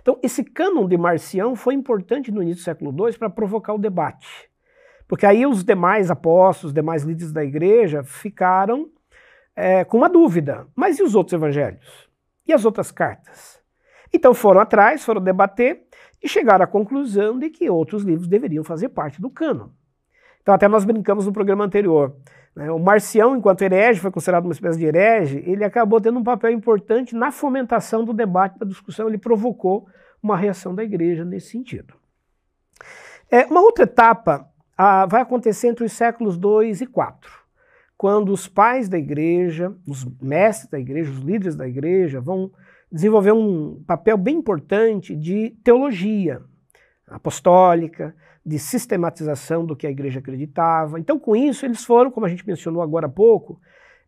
[0.00, 3.78] Então, esse cânon de Marcião foi importante no início do século II para provocar o
[3.78, 4.48] debate.
[5.06, 8.90] Porque aí os demais apóstolos, os demais líderes da igreja ficaram
[9.56, 10.66] é, com uma dúvida.
[10.76, 12.08] Mas e os outros evangelhos?
[12.46, 13.60] E as outras cartas?
[14.12, 15.82] Então foram atrás, foram debater
[16.22, 19.68] e chegaram à conclusão de que outros livros deveriam fazer parte do cânon.
[20.42, 22.14] Então até nós brincamos no programa anterior.
[22.58, 22.72] Né?
[22.72, 26.50] O Marcião, enquanto herege, foi considerado uma espécie de herege, ele acabou tendo um papel
[26.50, 29.86] importante na fomentação do debate, da discussão, ele provocou
[30.20, 31.94] uma reação da igreja nesse sentido.
[33.30, 34.50] É, uma outra etapa
[35.08, 37.30] vai acontecer entre os séculos 2 e 4,
[37.96, 42.50] quando os pais da igreja, os mestres da igreja, os líderes da igreja vão
[42.90, 46.42] desenvolver um papel bem importante de teologia
[47.06, 50.98] apostólica, de sistematização do que a igreja acreditava.
[50.98, 53.60] Então, com isso, eles foram, como a gente mencionou agora há pouco,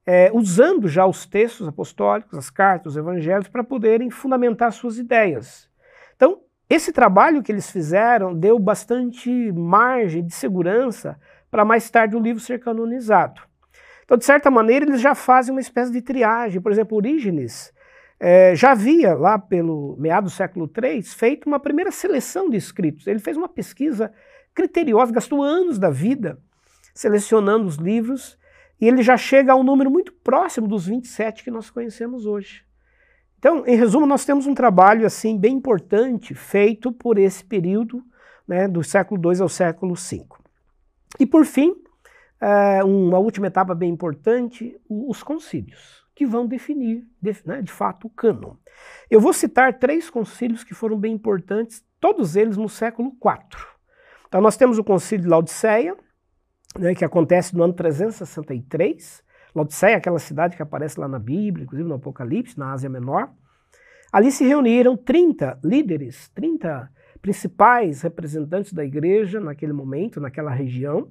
[0.06, 5.68] é, usando já os textos apostólicos, as cartas, os evangelhos, para poderem fundamentar suas ideias.
[6.16, 11.18] Então, esse trabalho que eles fizeram deu bastante margem de segurança
[11.50, 13.42] para mais tarde o livro ser canonizado.
[14.04, 16.60] Então, de certa maneira, eles já fazem uma espécie de triagem.
[16.60, 17.72] Por exemplo, Orígenes
[18.20, 23.06] é, já havia, lá pelo meado do século III, feito uma primeira seleção de escritos.
[23.06, 24.12] Ele fez uma pesquisa
[24.54, 26.38] criteriosa, gastou anos da vida
[26.94, 28.38] selecionando os livros,
[28.78, 32.62] e ele já chega a um número muito próximo dos 27 que nós conhecemos hoje.
[33.38, 38.04] Então, em resumo, nós temos um trabalho assim bem importante feito por esse período
[38.46, 40.26] né, do século II ao século V.
[41.18, 41.74] E por fim,
[42.38, 48.06] é, uma última etapa bem importante, os concílios, que vão definir de, né, de fato
[48.06, 48.52] o cânon.
[49.10, 53.64] Eu vou citar três concílios que foram bem importantes, todos eles no século IV.
[54.28, 55.96] Então nós temos o concílio de Laodiceia,
[56.78, 61.64] né, que acontece no ano 363, Laodiceia é aquela cidade que aparece lá na Bíblia,
[61.64, 63.30] inclusive no Apocalipse, na Ásia Menor.
[64.12, 66.86] Ali se reuniram 30 líderes, 30
[67.22, 71.10] principais representantes da igreja naquele momento, naquela região,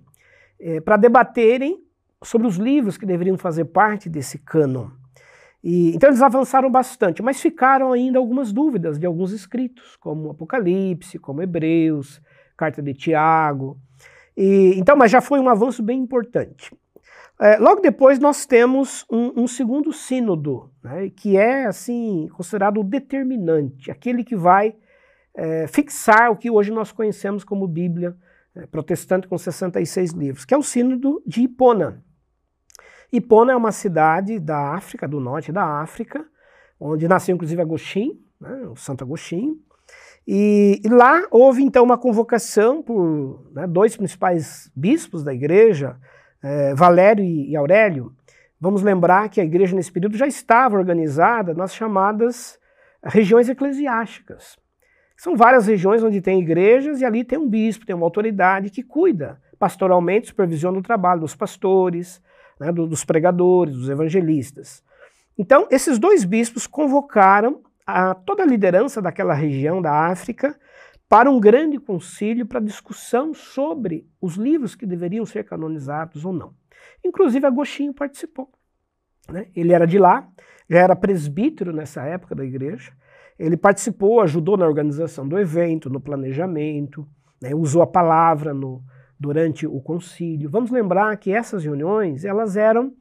[0.60, 1.84] é, para debaterem
[2.24, 4.99] sobre os livros que deveriam fazer parte desse cânon.
[5.64, 11.20] E, então eles avançaram bastante, mas ficaram ainda algumas dúvidas de alguns escritos, como Apocalipse,
[11.20, 12.22] como Hebreus,
[12.56, 13.78] Carta de Tiago.
[14.36, 16.72] E, então, mas já foi um avanço bem importante.
[17.42, 22.84] É, logo depois nós temos um, um segundo sínodo, né, que é assim considerado o
[22.84, 24.76] determinante, aquele que vai
[25.34, 28.14] é, fixar o que hoje nós conhecemos como Bíblia
[28.54, 32.04] é, protestante com 66 livros, que é o sínodo de Hipona.
[33.12, 36.26] Hipona é uma cidade da África, do norte da África,
[36.80, 39.58] onde nasceu inclusive Agostinho, né, o Santo Agostinho,
[40.28, 45.98] e, e, lá houve então uma convocação por né, dois principais bispos da igreja,
[46.44, 48.14] é, Valério e, e Aurélio,
[48.62, 52.60] vamos lembrar que a igreja nesse período já estava organizada nas chamadas
[53.04, 54.58] regiões eclesiásticas.
[55.18, 58.84] São várias regiões onde tem igrejas e ali tem um bispo, tem uma autoridade que
[58.84, 62.22] cuida pastoralmente, supervisiona o trabalho dos pastores,
[62.60, 64.84] né, dos pregadores, dos evangelistas.
[65.38, 70.60] Então, esses dois bispos convocaram a toda a liderança daquela região da África
[71.08, 76.54] para um grande concílio para discussão sobre os livros que deveriam ser canonizados ou não.
[77.04, 78.50] Inclusive Agostinho participou.
[79.28, 79.48] Né?
[79.56, 80.28] Ele era de lá,
[80.70, 82.92] já era presbítero nessa época da igreja.
[83.40, 87.08] Ele participou, ajudou na organização do evento, no planejamento,
[87.42, 87.56] né?
[87.56, 88.84] usou a palavra no,
[89.20, 90.50] durante o concílio.
[90.50, 92.94] Vamos lembrar que essas reuniões elas eram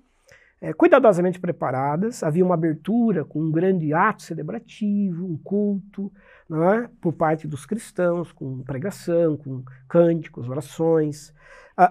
[0.61, 6.11] é, cuidadosamente preparadas, havia uma abertura com um grande ato celebrativo, um culto,
[6.51, 6.89] é?
[7.01, 11.33] por parte dos cristãos, com pregação, com cânticos, orações.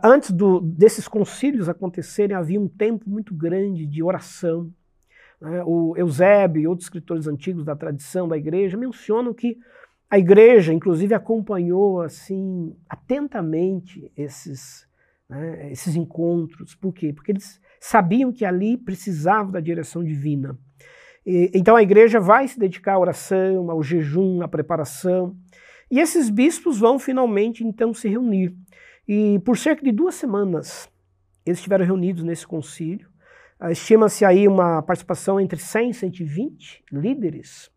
[0.03, 4.69] Antes do, desses concílios acontecerem, havia um tempo muito grande de oração.
[5.39, 5.63] Né?
[5.65, 9.57] O Eusébio e outros escritores antigos da tradição da igreja mencionam que
[10.09, 14.87] a igreja, inclusive, acompanhou assim atentamente esses,
[15.29, 16.75] né, esses encontros.
[16.75, 17.11] Por quê?
[17.11, 20.57] Porque eles sabiam que ali precisavam da direção divina.
[21.25, 25.35] E, então a igreja vai se dedicar à oração, ao jejum, à preparação.
[25.91, 28.55] E esses bispos vão finalmente então se reunir.
[29.07, 30.89] E por cerca de duas semanas
[31.45, 33.09] eles estiveram reunidos nesse concílio.
[33.59, 37.71] Ah, estima-se aí uma participação entre 100 e 120 líderes,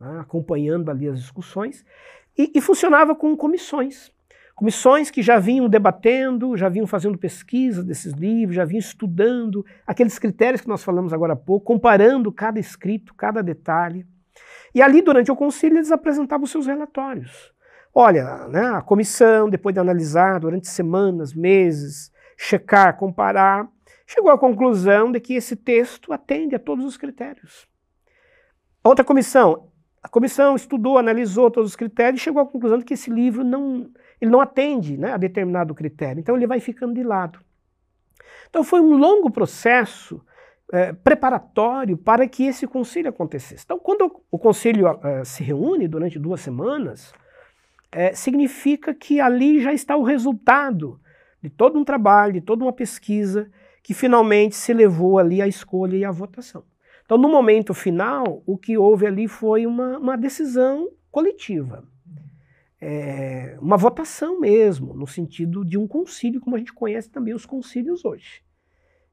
[0.00, 1.84] né, acompanhando ali as discussões.
[2.36, 4.12] E, e funcionava com comissões.
[4.54, 10.18] Comissões que já vinham debatendo, já vinham fazendo pesquisa desses livros, já vinham estudando aqueles
[10.18, 14.06] critérios que nós falamos agora há pouco, comparando cada escrito, cada detalhe.
[14.74, 17.52] E ali, durante o concílio, eles apresentavam seus relatórios.
[17.94, 23.68] Olha, né, a comissão, depois de analisar durante semanas, meses, checar, comparar,
[24.06, 27.66] chegou à conclusão de que esse texto atende a todos os critérios.
[28.84, 29.68] Outra comissão,
[30.06, 33.42] a comissão estudou, analisou todos os critérios e chegou à conclusão de que esse livro
[33.42, 33.90] não,
[34.20, 36.20] ele não atende né, a determinado critério.
[36.20, 37.40] Então ele vai ficando de lado.
[38.48, 40.24] Então foi um longo processo
[40.72, 43.64] é, preparatório para que esse concílio acontecesse.
[43.64, 47.12] Então, quando o concílio é, se reúne durante duas semanas,
[47.90, 51.00] é, significa que ali já está o resultado
[51.42, 53.50] de todo um trabalho, de toda uma pesquisa,
[53.82, 56.62] que finalmente se levou ali à escolha e à votação.
[57.06, 61.84] Então, no momento final, o que houve ali foi uma, uma decisão coletiva.
[62.80, 67.46] É, uma votação mesmo, no sentido de um concílio, como a gente conhece também os
[67.46, 68.42] concílios hoje.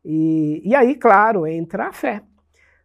[0.04, 2.24] E, e aí, claro, entra a fé,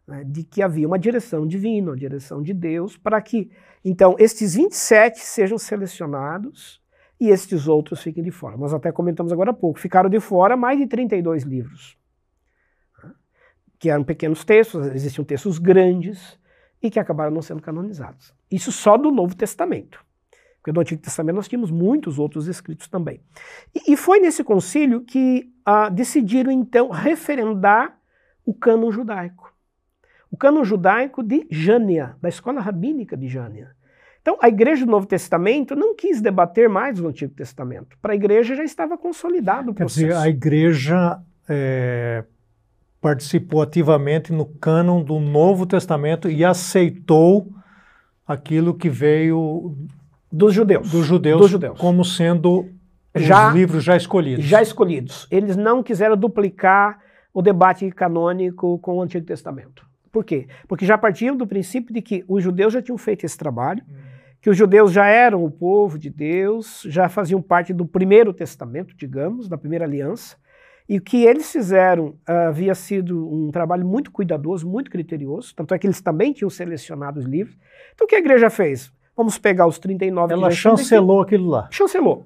[0.07, 3.51] né, de que havia uma direção divina, uma direção de Deus, para que,
[3.83, 6.81] então, estes 27 sejam selecionados
[7.19, 8.55] e estes outros fiquem de fora.
[8.55, 11.97] Nós até comentamos agora há pouco, ficaram de fora mais de 32 livros,
[13.79, 16.37] que eram pequenos textos, existiam textos grandes
[16.83, 18.33] e que acabaram não sendo canonizados.
[18.51, 20.03] Isso só do Novo Testamento.
[20.57, 23.21] Porque no Antigo Testamento nós tínhamos muitos outros escritos também.
[23.73, 27.97] E, e foi nesse concílio que ah, decidiram então referendar
[28.45, 29.53] o cânon judaico.
[30.29, 33.71] O cânon judaico de Jânia, da escola rabínica de Jânia.
[34.21, 37.97] Então, a igreja do Novo Testamento não quis debater mais o Antigo Testamento.
[38.01, 40.01] Para a igreja já estava consolidado o processo.
[40.01, 42.25] Quer dizer, a igreja é,
[43.01, 47.47] participou ativamente no cânon do Novo Testamento e aceitou
[48.27, 49.75] aquilo que veio
[50.31, 50.91] dos judeus.
[50.91, 51.79] Dos judeus, dos judeus.
[51.79, 52.69] como sendo
[53.15, 54.45] já, os livros já escolhidos.
[54.45, 55.27] Já escolhidos.
[55.31, 56.99] Eles não quiseram duplicar
[57.33, 59.87] o debate canônico com o Antigo Testamento.
[60.11, 60.47] Por quê?
[60.67, 63.95] Porque já partiam do princípio de que os judeus já tinham feito esse trabalho, hum.
[64.41, 68.95] que os judeus já eram o povo de Deus, já faziam parte do primeiro testamento,
[68.95, 70.35] digamos, da primeira aliança,
[70.89, 75.75] e o que eles fizeram uh, havia sido um trabalho muito cuidadoso, muito criterioso, tanto
[75.75, 77.55] é que eles também tinham selecionado os livros.
[77.93, 78.91] Então o que a igreja fez?
[79.15, 81.67] Vamos pegar os 39 Ela chancelou aquilo lá.
[81.69, 82.25] Chancelou.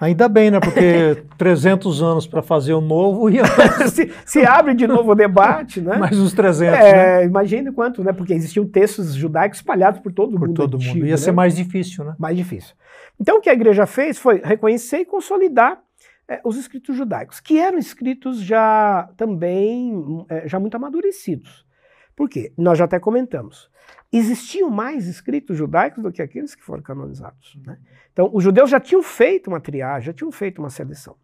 [0.00, 0.58] Ainda bem, né?
[0.58, 3.40] Porque 300 anos para fazer o novo e
[3.90, 5.98] se, se, abre de novo o debate, né?
[5.98, 7.24] Mais uns 300, é, né?
[7.26, 8.12] Imagine quanto, né?
[8.14, 10.54] Porque existiam textos judaicos espalhados por todo o mundo.
[10.54, 11.06] Por todo antigo, mundo.
[11.06, 11.16] Ia né?
[11.18, 12.14] ser mais difícil, né?
[12.18, 12.74] Mais difícil.
[13.20, 15.78] Então, o que a igreja fez foi reconhecer e consolidar
[16.28, 21.66] é, os escritos judaicos, que eram escritos já também, é, já muito amadurecidos.
[22.14, 22.52] Por quê?
[22.56, 23.70] Nós já até comentamos
[24.12, 27.58] existiam mais escritos judaicos do que aqueles que foram canonizados.
[27.64, 27.78] Né?
[28.12, 31.14] Então, os judeus já tinham feito uma triagem, já tinham feito uma seleção.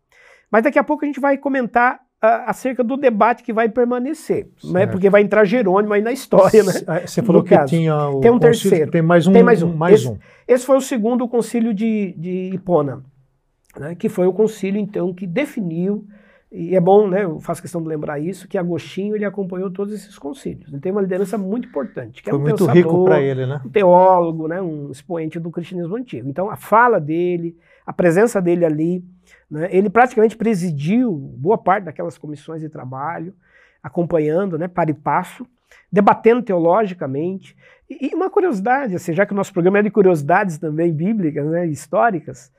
[0.50, 4.48] Mas daqui a pouco a gente vai comentar uh, acerca do debate que vai permanecer,
[4.64, 4.86] né?
[4.86, 6.62] porque vai entrar Jerônimo aí na história.
[6.62, 6.72] Né?
[6.86, 8.90] Ah, você falou que tinha o tem um concílio, terceiro.
[8.90, 9.32] Tem mais um.
[9.32, 9.74] Tem mais um.
[9.74, 10.18] Mais esse, um.
[10.46, 13.02] esse foi o segundo concílio de, de Hipona,
[13.78, 13.94] né?
[13.94, 16.06] que foi o concílio, então, que definiu
[16.56, 19.92] e é bom, né, eu faço questão de lembrar isso, que Agostinho ele acompanhou todos
[19.92, 20.72] esses concílios.
[20.72, 22.22] Ele tem uma liderança muito importante.
[22.22, 23.60] Que Foi é um muito pensador, rico para ele, né?
[23.66, 26.28] Um teólogo, né, um expoente do cristianismo antigo.
[26.28, 29.04] Então, a fala dele, a presença dele ali,
[29.50, 33.34] né, ele praticamente presidiu boa parte daquelas comissões de trabalho,
[33.82, 35.44] acompanhando, né, para e passo,
[35.90, 37.56] debatendo teologicamente.
[37.90, 41.44] E, e uma curiosidade, assim, já que o nosso programa é de curiosidades também bíblicas,
[41.46, 42.52] né, históricas,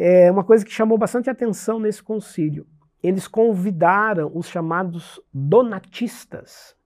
[0.00, 2.66] é uma coisa que chamou bastante atenção nesse concílio
[3.02, 6.76] eles convidaram os chamados donatistas,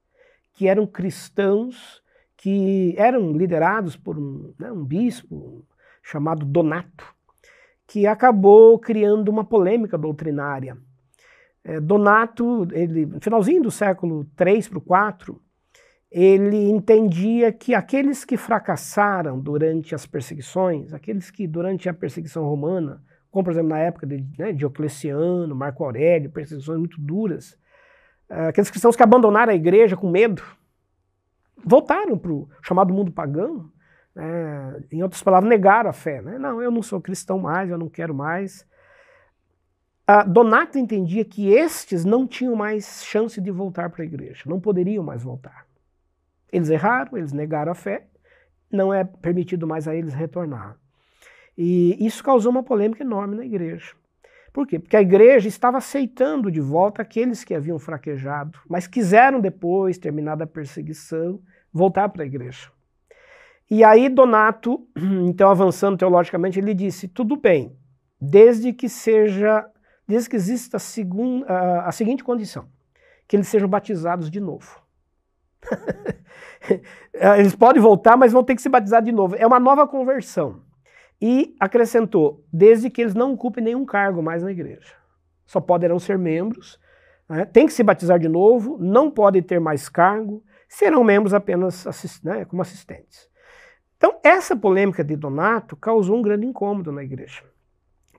[0.53, 2.03] que eram cristãos
[2.37, 5.64] que eram liderados por um, né, um bispo
[6.03, 7.14] chamado Donato,
[7.87, 10.77] que acabou criando uma polêmica doutrinária.
[11.62, 15.40] É, Donato, ele, no finalzinho do século III para o IV,
[16.12, 23.03] ele entendia que aqueles que fracassaram durante as perseguições, aqueles que durante a perseguição romana
[23.33, 27.53] como por exemplo na época de né, Diocleciano, Marco Aurélio, perseguições muito duras,
[28.31, 30.42] uh, aqueles cristãos que abandonaram a igreja com medo,
[31.64, 33.70] voltaram para o chamado mundo pagão,
[34.14, 36.20] né, em outras palavras, negaram a fé.
[36.20, 36.38] Né?
[36.38, 38.70] Não, eu não sou cristão mais, eu não quero mais.
[40.27, 45.02] Donato entendia que estes não tinham mais chance de voltar para a igreja, não poderiam
[45.02, 45.65] mais voltar.
[46.53, 48.07] Eles erraram, eles negaram a fé,
[48.71, 50.77] não é permitido mais a eles retornar.
[51.57, 53.94] E isso causou uma polêmica enorme na igreja.
[54.53, 54.79] Por quê?
[54.79, 60.44] Porque a igreja estava aceitando de volta aqueles que haviam fraquejado, mas quiseram depois, terminada
[60.44, 61.40] a perseguição,
[61.73, 62.71] voltar para a igreja.
[63.71, 64.87] E aí Donato,
[65.27, 67.75] então avançando teologicamente, ele disse: tudo bem,
[68.21, 69.67] desde que seja,
[70.07, 72.67] desde que exista a, a seguinte condição,
[73.27, 74.82] que eles sejam batizados de novo.
[77.38, 79.37] eles podem voltar, mas vão ter que se batizar de novo.
[79.37, 80.63] É uma nova conversão.
[81.21, 84.94] E acrescentou, desde que eles não ocupem nenhum cargo mais na igreja.
[85.46, 86.81] Só poderão ser membros,
[87.29, 91.87] né, tem que se batizar de novo, não podem ter mais cargo, serão membros apenas
[91.87, 93.29] assist, né, como assistentes.
[93.96, 97.44] Então, essa polêmica de Donato causou um grande incômodo na igreja.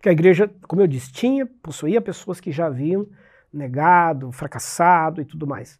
[0.01, 3.05] Que a igreja, como eu disse, tinha, possuía pessoas que já haviam
[3.51, 5.79] negado, fracassado e tudo mais.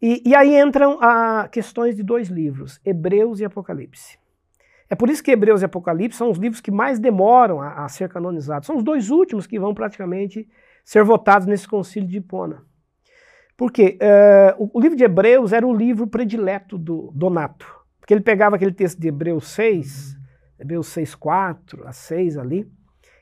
[0.00, 4.18] E, e aí entram a questões de dois livros, Hebreus e Apocalipse.
[4.88, 7.88] É por isso que Hebreus e Apocalipse são os livros que mais demoram a, a
[7.88, 8.66] ser canonizados.
[8.66, 10.48] São os dois últimos que vão praticamente
[10.84, 12.62] ser votados nesse concílio de Hipona.
[13.56, 17.66] Porque uh, o, o, livro de Hebreus era o livro predileto do Donato.
[17.98, 20.16] Porque ele pegava aquele texto de Hebreus 6,
[20.60, 22.70] Hebreus 6, 4 a 6 ali,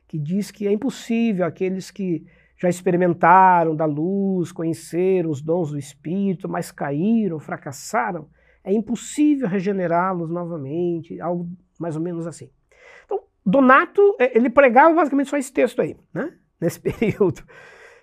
[0.07, 2.27] que diz que é impossível aqueles que
[2.57, 8.29] já experimentaram da luz, conheceram os dons do Espírito, mas caíram, fracassaram,
[8.63, 11.49] é impossível regenerá-los novamente, algo
[11.79, 12.51] mais ou menos assim.
[13.05, 16.33] Então, Donato, é, ele pregava basicamente só esse texto aí, né?
[16.61, 17.43] nesse período.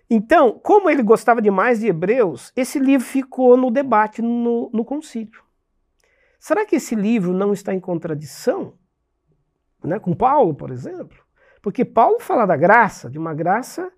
[0.09, 5.41] Então, como ele gostava demais de Hebreus, esse livro ficou no debate no, no concílio.
[6.37, 8.73] Será que esse livro não está em contradição
[9.83, 11.17] né, com Paulo, por exemplo?
[11.61, 13.91] Porque Paulo fala da graça, de uma graça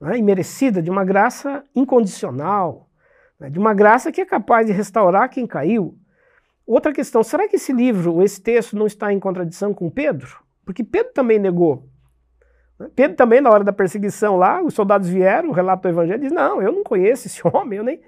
[0.00, 2.88] né, imerecida, de uma graça incondicional,
[3.38, 5.96] né, de uma graça que é capaz de restaurar quem caiu.
[6.66, 10.38] Outra questão, será que esse livro, esse texto, não está em contradição com Pedro?
[10.64, 11.88] Porque Pedro também negou.
[12.78, 12.88] Né.
[12.94, 16.32] Pedro também, na hora da perseguição lá, os soldados vieram, o relato do evangelho diz,
[16.32, 18.00] não, eu não conheço esse homem, eu nem...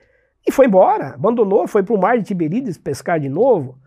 [0.46, 3.78] E foi embora, abandonou, foi para o mar de Tiberíades pescar de novo.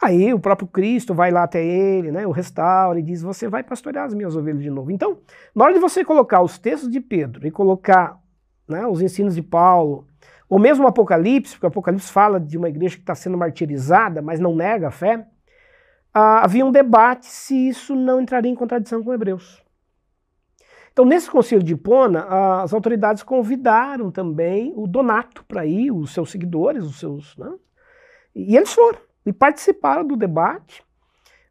[0.00, 3.64] Aí o próprio Cristo vai lá até ele, né, o restaura e diz: Você vai
[3.64, 4.92] pastorear as minhas ovelhas de novo.
[4.92, 5.18] Então,
[5.54, 8.20] na hora de você colocar os textos de Pedro e colocar
[8.68, 10.06] né, os ensinos de Paulo,
[10.48, 14.22] ou mesmo o Apocalipse, porque o Apocalipse fala de uma igreja que está sendo martirizada,
[14.22, 15.26] mas não nega a fé,
[16.14, 19.62] ah, havia um debate se isso não entraria em contradição com Hebreus.
[20.92, 22.24] Então, nesse concílio de Hipona,
[22.62, 27.36] as autoridades convidaram também o Donato para ir, os seus seguidores, os seus.
[27.36, 27.52] Né,
[28.34, 30.82] e eles foram e participaram do debate,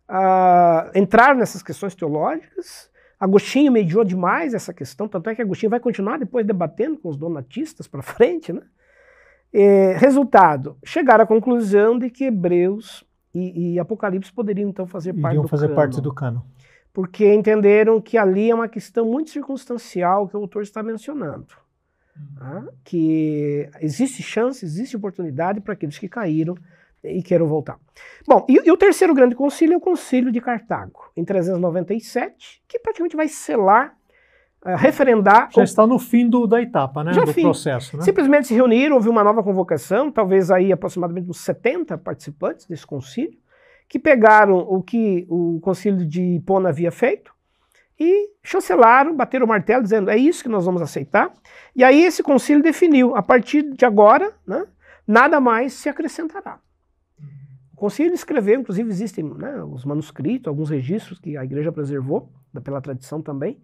[0.10, 2.90] uh, entraram nessas questões teológicas.
[3.20, 7.18] Agostinho mediou demais essa questão, tanto é que Agostinho vai continuar depois debatendo com os
[7.18, 8.52] donatistas para frente.
[8.52, 8.64] Né?
[9.54, 15.34] E, resultado, chegaram à conclusão de que Hebreus e, e Apocalipse poderiam então fazer parte
[15.34, 16.46] Iriam do fazer cano, parte do cano.
[16.92, 21.46] Porque entenderam que ali é uma questão muito circunstancial que o autor está mencionando.
[22.40, 22.66] Tá?
[22.84, 26.58] Que existe chance, existe oportunidade para aqueles que caíram
[27.12, 27.78] e queiram voltar.
[28.28, 32.80] Bom, e, e, o terceiro grande concílio é o concílio de Cartago, em 397, que
[32.80, 33.96] praticamente vai selar,
[34.66, 35.50] uh, referendar...
[35.52, 35.64] Já o...
[35.64, 37.44] está no fim do, da etapa, né, Já do fim.
[37.44, 37.98] processo.
[37.98, 38.04] Né?
[38.04, 43.38] Simplesmente se reuniram, houve uma nova convocação, talvez aí aproximadamente uns 70 participantes desse concílio,
[43.90, 47.36] que pegaram o que o concílio de Hipona havia feito,
[48.00, 51.34] e chancelaram, bateram o martelo, dizendo é isso que nós vamos aceitar.
[51.76, 54.66] E aí esse concílio definiu, a partir de agora, né,
[55.08, 56.60] nada mais se acrescentará.
[57.78, 62.28] Concílio escreveu, inclusive existem né, os manuscritos, alguns registros que a igreja preservou,
[62.64, 63.62] pela tradição também,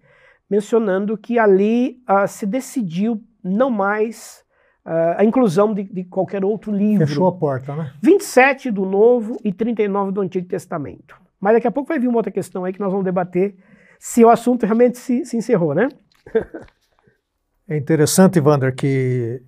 [0.47, 4.45] mencionando que ali uh, se decidiu não mais
[4.85, 7.07] uh, a inclusão de, de, qualquer outro livro.
[7.07, 7.91] Fechou a porta, né?
[8.03, 11.19] 27 do Novo e 39 do Antigo Testamento.
[11.39, 13.55] Mas daqui a pouco vai vir uma outra questão aí que nós vamos debater
[13.97, 15.89] se o assunto realmente se, se encerrou, né?
[17.67, 19.41] é interessante, Wander, que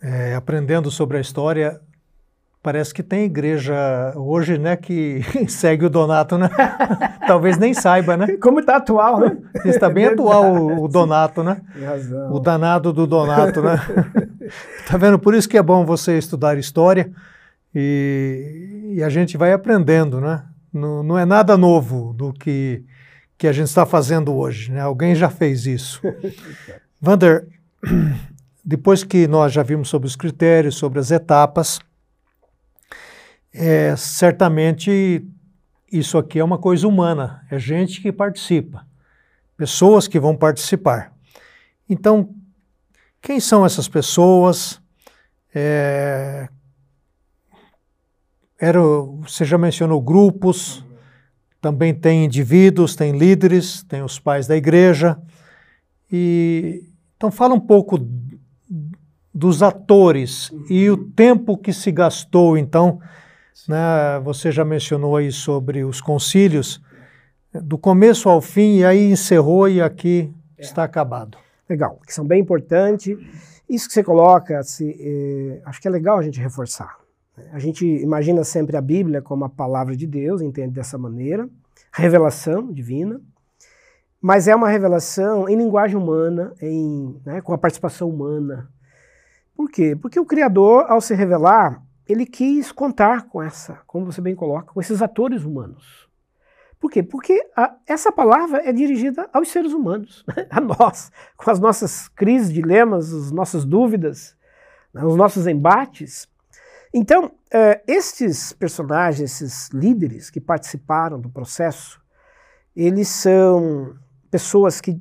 [0.00, 1.78] é, aprendendo sobre a história,
[2.62, 3.74] Parece que tem igreja
[4.14, 6.48] hoje, né, que segue o Donato, né?
[7.26, 8.36] Talvez nem saiba, né?
[8.36, 9.36] Como está atual, né?
[9.64, 11.60] Está bem é atual o, o, Donato, né?
[11.74, 12.32] Tem razão.
[12.32, 13.80] O danado do Donato, né?
[14.86, 15.18] tá vendo?
[15.18, 17.10] Por isso que é bom você estudar história
[17.74, 20.44] e, e a gente vai aprendendo, né?
[20.72, 22.84] Não, não é nada novo do que,
[23.36, 24.80] que a gente está fazendo hoje, né?
[24.80, 26.00] Alguém já fez isso.
[27.00, 27.48] Vander,
[28.64, 31.80] depois que nós já vimos sobre os critérios, sobre as etapas,
[33.52, 35.26] é, certamente
[35.90, 38.86] isso aqui é uma coisa humana, é gente que participa,
[39.56, 41.12] pessoas que vão participar.
[41.88, 42.34] Então,
[43.20, 44.80] quem são essas pessoas?
[45.54, 46.48] É,
[48.58, 50.84] era, você já mencionou grupos,
[51.60, 55.20] também tem indivíduos, tem líderes, tem os pais da igreja.
[56.10, 57.98] E, então, fala um pouco
[59.34, 63.00] dos atores e o tempo que se gastou, então,
[63.68, 64.20] né?
[64.24, 66.82] Você já mencionou aí sobre os concílios,
[67.52, 70.62] do começo ao fim, e aí encerrou e aqui é.
[70.62, 71.36] está acabado.
[71.68, 73.16] Legal, que são bem importantes.
[73.68, 76.96] Isso que você coloca, se, eh, acho que é legal a gente reforçar.
[77.52, 81.48] A gente imagina sempre a Bíblia como a palavra de Deus, entende dessa maneira,
[81.92, 83.20] revelação divina.
[84.20, 88.68] mas é uma revelação em linguagem humana, em, né, com a participação humana.
[89.56, 89.96] Por quê?
[90.00, 94.72] Porque o Criador, ao se revelar, ele quis contar com essa, como você bem coloca,
[94.72, 96.08] com esses atores humanos.
[96.80, 97.02] Por quê?
[97.02, 102.52] Porque a, essa palavra é dirigida aos seres humanos, a nós, com as nossas crises,
[102.52, 104.36] dilemas, as nossas dúvidas,
[104.92, 106.28] né, os nossos embates.
[106.92, 112.02] Então, é, estes personagens, esses líderes que participaram do processo,
[112.74, 113.94] eles são
[114.30, 115.00] pessoas que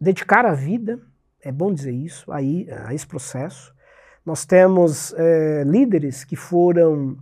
[0.00, 1.00] dedicaram a vida,
[1.40, 3.72] é bom dizer isso, aí, a esse processo.
[4.24, 7.16] Nós temos é, líderes que foram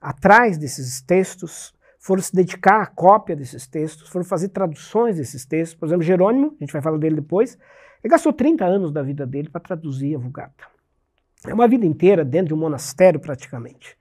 [0.00, 5.78] atrás desses textos, foram se dedicar à cópia desses textos, foram fazer traduções desses textos.
[5.78, 7.58] Por exemplo, Jerônimo, a gente vai falar dele depois,
[8.02, 10.64] ele gastou 30 anos da vida dele para traduzir a Vulgata.
[11.46, 13.96] É uma vida inteira dentro de um monastério, praticamente.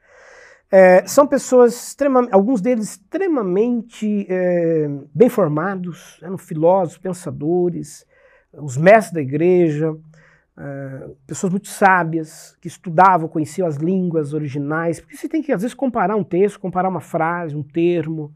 [0.71, 1.95] É, são pessoas,
[2.31, 8.05] alguns deles extremamente é, bem formados, eram filósofos, pensadores,
[8.53, 9.95] os mestres da igreja,
[11.25, 15.73] pessoas muito sábias, que estudavam, conheciam as línguas originais, porque você tem que, às vezes,
[15.73, 18.33] comparar um texto, comparar uma frase, um termo.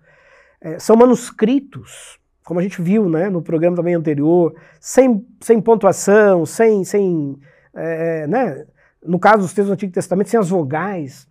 [0.61, 6.45] É, são manuscritos, como a gente viu né, no programa também anterior, sem, sem pontuação,
[6.45, 7.38] sem, sem
[7.74, 8.65] é, né,
[9.05, 11.28] no caso dos textos do Antigo Testamento, sem as vogais.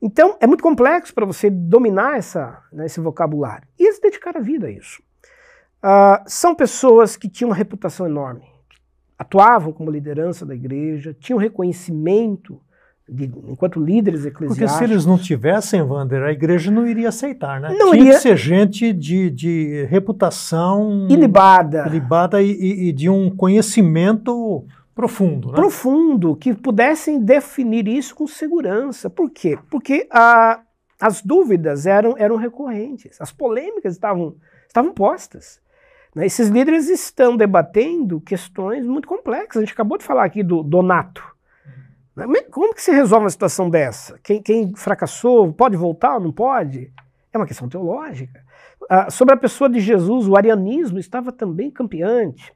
[0.00, 3.68] Então, é muito complexo para você dominar essa, né, esse vocabulário.
[3.78, 5.00] E eles dedicaram a vida a isso.
[5.78, 8.44] Uh, são pessoas que tinham uma reputação enorme,
[9.22, 12.60] atuavam como liderança da igreja, tinham reconhecimento
[13.08, 14.72] de, enquanto líderes eclesiásticos.
[14.72, 17.74] Porque se eles não tivessem, Wander, a igreja não iria aceitar, né?
[17.78, 18.12] Não Tinha iria...
[18.14, 21.06] que ser gente de, de reputação...
[21.08, 21.86] Ilibada.
[21.86, 24.64] Ilibada e, e, e de um conhecimento
[24.94, 25.54] profundo, né?
[25.54, 29.08] Profundo, que pudessem definir isso com segurança.
[29.08, 29.58] Por quê?
[29.70, 30.60] Porque a,
[31.00, 34.34] as dúvidas eram, eram recorrentes, as polêmicas estavam,
[34.66, 35.61] estavam postas.
[36.14, 36.26] Né?
[36.26, 39.58] Esses líderes estão debatendo questões muito complexas.
[39.58, 41.24] A gente acabou de falar aqui do Donato.
[42.14, 42.26] Né?
[42.50, 44.18] Como que se resolve uma situação dessa?
[44.22, 46.92] Quem, quem fracassou pode voltar ou não pode?
[47.32, 48.44] É uma questão teológica.
[48.90, 52.52] Ah, sobre a pessoa de Jesus, o arianismo estava também campeante.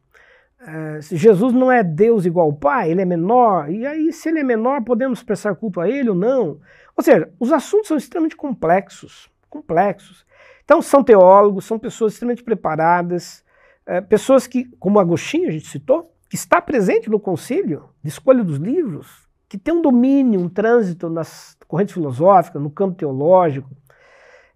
[1.00, 4.40] Se Jesus não é Deus igual ao Pai, ele é menor, e aí, se ele
[4.40, 6.59] é menor, podemos prestar culto a ele ou não?
[6.96, 9.30] Ou seja, os assuntos são extremamente complexos.
[9.48, 10.26] Complexos.
[10.64, 13.44] Então, são teólogos, são pessoas extremamente preparadas,
[13.87, 18.43] é, pessoas que, como Agostinho, a gente citou, que está presente no concílio de escolha
[18.43, 23.70] dos livros, que tem um domínio, um trânsito nas correntes filosóficas, no campo teológico.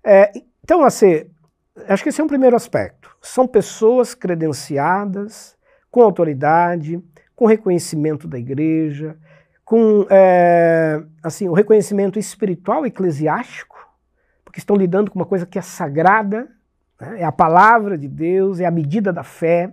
[0.02, 0.32] É,
[0.64, 1.26] então, assim,
[1.88, 3.16] acho que esse é um primeiro aspecto.
[3.22, 5.56] São pessoas credenciadas,
[5.90, 7.00] com autoridade,
[7.36, 9.16] com reconhecimento da igreja,
[9.64, 13.78] com é, assim, o reconhecimento espiritual eclesiástico,
[14.44, 16.48] porque estão lidando com uma coisa que é sagrada,
[17.00, 17.20] né?
[17.20, 19.72] é a palavra de Deus, é a medida da fé,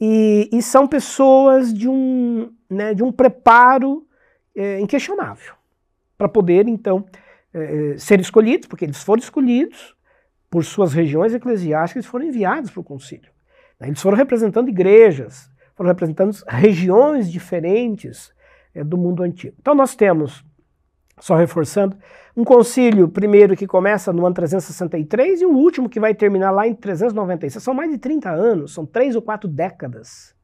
[0.00, 4.06] e, e são pessoas de um, né, de um preparo
[4.56, 5.54] é, inquestionável
[6.18, 7.04] para poder, então,
[7.54, 9.96] é, ser escolhidos, porque eles foram escolhidos
[10.50, 13.30] por suas regiões eclesiásticas, foram enviados para o concílio.
[13.80, 18.32] Eles foram representando igrejas, foram representando regiões diferentes
[18.74, 19.56] é, do mundo antigo.
[19.60, 20.44] Então nós temos,
[21.22, 21.96] só reforçando,
[22.36, 26.66] um concílio primeiro que começa no ano 363 e o último que vai terminar lá
[26.66, 27.62] em 396.
[27.62, 30.34] São mais de 30 anos, são três ou quatro décadas.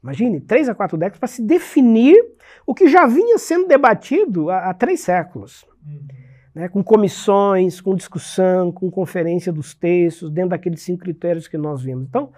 [0.00, 2.16] Imagine, três a quatro décadas para se definir
[2.64, 5.66] o que já vinha sendo debatido há, há três séculos.
[5.84, 6.06] Uhum.
[6.54, 11.82] Né, com comissões, com discussão, com conferência dos textos, dentro daqueles cinco critérios que nós
[11.82, 12.04] vimos.
[12.04, 12.30] Então,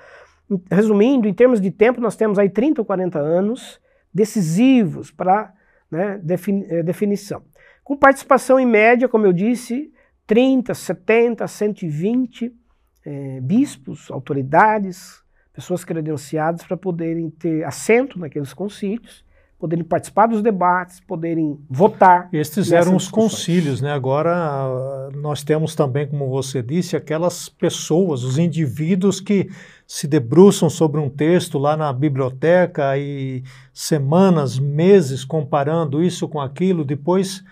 [0.71, 3.79] resumindo, em termos de tempo, nós temos aí 30 ou 40 anos
[4.13, 5.53] decisivos para
[5.91, 7.43] né, defini eh, definição.
[7.89, 9.91] Com participação em média, como eu disse,
[10.27, 12.55] 30, 70, 120
[13.03, 15.23] é, bispos, autoridades,
[15.55, 19.25] pessoas credenciadas para poderem ter assento naqueles concílios
[19.59, 22.29] poderem participar dos debates, poderem votar.
[22.33, 23.91] Estes eram os concílios, né?
[23.91, 29.51] Agora nós temos também, como você disse, aquelas pessoas, os indivíduos que
[29.85, 36.85] se debruçam sobre um texto lá na biblioteca e semanas, meses comparando isso com aquilo,
[36.85, 37.43] depois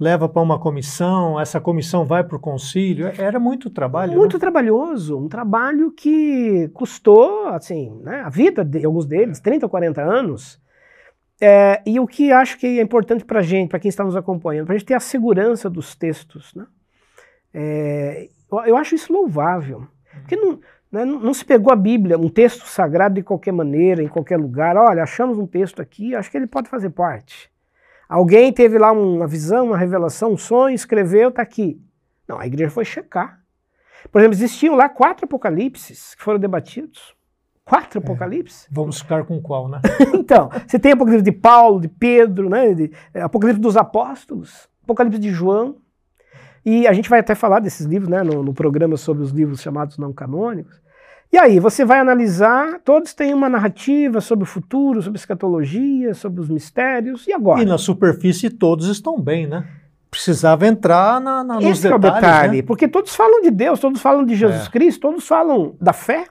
[0.00, 3.12] leva para uma comissão, essa comissão vai para o concílio.
[3.18, 4.16] Era muito trabalho.
[4.16, 4.40] Muito né?
[4.40, 10.00] trabalhoso, um trabalho que custou assim, né, a vida de alguns deles, 30 ou 40
[10.00, 10.58] anos.
[11.38, 14.16] É, e o que acho que é importante para a gente, para quem está nos
[14.16, 16.54] acompanhando, para a gente ter a segurança dos textos.
[16.54, 16.66] Né?
[17.52, 19.86] É, eu, eu, acho isso louvável.
[20.20, 24.02] Porque não, né, não, não, se pegou a Bíblia, um texto sagrado de qualquer maneira,
[24.02, 24.76] em qualquer lugar.
[24.76, 27.50] Olha, achamos um texto aqui, acho que ele pode fazer parte.
[28.10, 31.80] Alguém teve lá uma visão, uma revelação, um sonho, escreveu, está aqui.
[32.26, 33.40] Não, a igreja foi checar.
[34.10, 37.14] Por exemplo, existiam lá quatro apocalipses que foram debatidos.
[37.64, 38.66] Quatro Apocalipse?
[38.68, 39.80] Vamos ficar com qual, né?
[40.12, 42.74] então, você tem Apocalipse de Paulo, de Pedro, né?
[42.74, 45.76] De, é, Apocalipse dos Apóstolos, Apocalipse de João.
[46.66, 49.60] E a gente vai até falar desses livros né, no, no programa sobre os livros
[49.60, 50.82] chamados não canônicos.
[51.32, 56.40] E aí, você vai analisar, todos têm uma narrativa sobre o futuro, sobre escatologia, sobre
[56.40, 57.62] os mistérios, e agora?
[57.62, 59.64] E na superfície todos estão bem, né?
[60.10, 62.62] Precisava entrar na, na, nos Esse é o detalhes, detalhe, né?
[62.64, 64.70] porque todos falam de Deus, todos falam de Jesus É.
[64.70, 66.26] Cristo, todos falam da fé.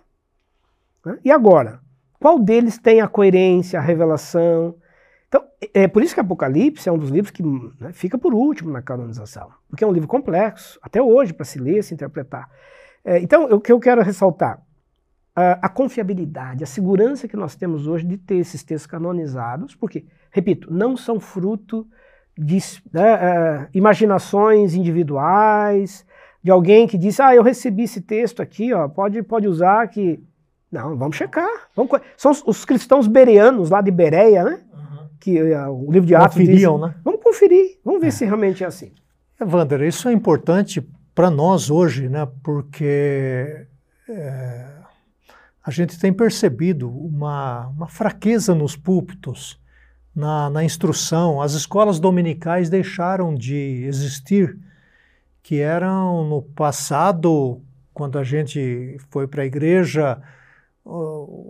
[1.06, 1.18] né?
[1.24, 1.80] E agora?
[2.20, 4.76] Qual deles tem a coerência, a revelação?
[5.30, 5.42] Então,
[5.74, 8.82] é por isso que Apocalipse é um dos livros que né, fica por último na
[8.82, 12.50] canonização, porque é um livro complexo, até hoje, para se ler, se interpretar.
[13.06, 14.60] É, então, o que eu quero ressaltar?
[15.40, 20.06] A, a confiabilidade, a segurança que nós temos hoje de ter esses textos canonizados, porque,
[20.32, 21.88] repito, não são fruto
[22.38, 22.58] de
[22.92, 26.06] né, eh, imaginações individuais,
[26.44, 30.22] de alguém que disse, ah, eu recebi esse texto aqui, ó, pode, pode usar que...
[30.72, 31.50] Não, vamos checar.
[31.76, 34.62] Vamos São os, os cristãos bereanos lá de Bereia, né?
[35.20, 36.96] Que eh, o livro de Atos diz- Conferiam, né?
[37.04, 38.92] Vamos conferir, vamos ver se realmente é assim.
[39.40, 42.28] É, Wander, isso é importante para nós hoje, né?
[42.44, 43.66] Porque
[44.10, 44.79] é,
[45.70, 49.60] a gente tem percebido uma, uma fraqueza nos púlpitos,
[50.16, 51.40] na, na instrução.
[51.40, 54.58] As escolas dominicais deixaram de existir,
[55.44, 57.62] que eram no passado,
[57.94, 60.20] quando a gente foi para a igreja,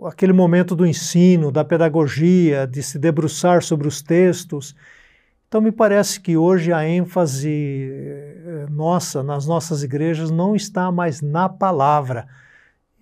[0.06, 4.76] aquele momento do ensino, da pedagogia, de se debruçar sobre os textos.
[5.48, 11.22] Então, me parece que hoje a ênfase eh, nossa, nas nossas igrejas, não está mais
[11.22, 12.28] na palavra.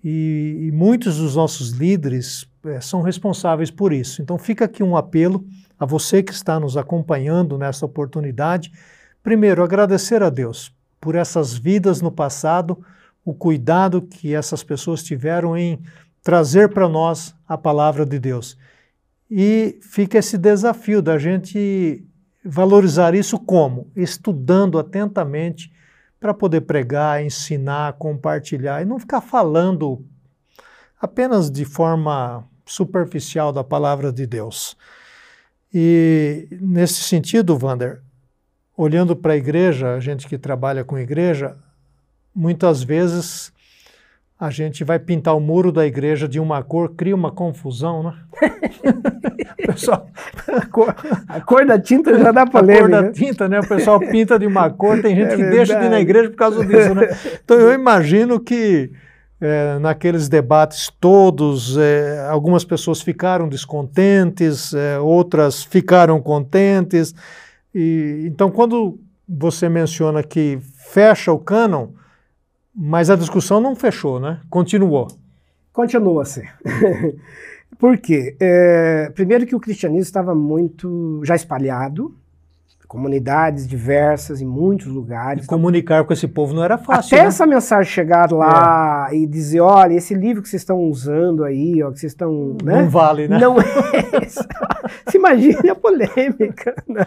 [0.03, 4.21] E, e muitos dos nossos líderes eh, são responsáveis por isso.
[4.21, 5.45] Então, fica aqui um apelo
[5.79, 8.71] a você que está nos acompanhando nessa oportunidade.
[9.21, 12.83] Primeiro, agradecer a Deus por essas vidas no passado,
[13.23, 15.79] o cuidado que essas pessoas tiveram em
[16.23, 18.57] trazer para nós a palavra de Deus.
[19.29, 22.05] E fica esse desafio da gente
[22.43, 23.91] valorizar isso como?
[23.95, 25.71] Estudando atentamente
[26.19, 30.05] para poder pregar, ensinar, compartilhar e não ficar falando
[30.99, 34.75] apenas de forma superficial da palavra de Deus.
[35.73, 38.01] E nesse sentido, Vander,
[38.75, 41.57] olhando para a igreja, a gente que trabalha com igreja,
[42.33, 43.51] muitas vezes
[44.39, 48.13] a gente vai pintar o muro da igreja de uma cor, cria uma confusão, né?
[49.67, 50.07] Pessoal,
[50.47, 50.95] A cor,
[51.27, 52.87] a cor da tinta já dá a cor polêmica.
[52.89, 53.11] da né?
[53.11, 53.59] tinta, né?
[53.59, 56.01] O pessoal pinta de uma cor, tem gente É que deixa de ir na verdade.
[56.03, 57.09] igreja por causa disso, né?
[57.43, 58.91] Então eu imagino que
[59.41, 67.13] eh, naqueles debates todos, eh, algumas pessoas ficaram descontentes, eh, outras ficaram contentes.
[67.75, 70.59] E, então, quando você menciona que
[70.91, 71.89] fecha o cânon,
[72.81, 74.39] mas a discussão não fechou, né?
[74.49, 75.09] Continuou.
[75.73, 76.49] Continua a ser.
[77.77, 78.37] Por quê?
[78.39, 82.15] É, primeiro que o cristianismo estava muito já espalhado,
[82.89, 85.43] comunidades diversas em muitos lugares.
[85.45, 87.15] Então, Comunicar com esse povo não era fácil.
[87.15, 87.27] Até né?
[87.27, 91.91] essa mensagem chegar lá e dizer, olha, esse livro que vocês estão usando aí, ó,
[91.91, 92.81] que vocês estão, né?
[92.81, 93.37] Não vale, né?
[93.37, 94.27] Não é.
[95.07, 96.75] Se imagine a polêmica.
[96.89, 97.05] Né?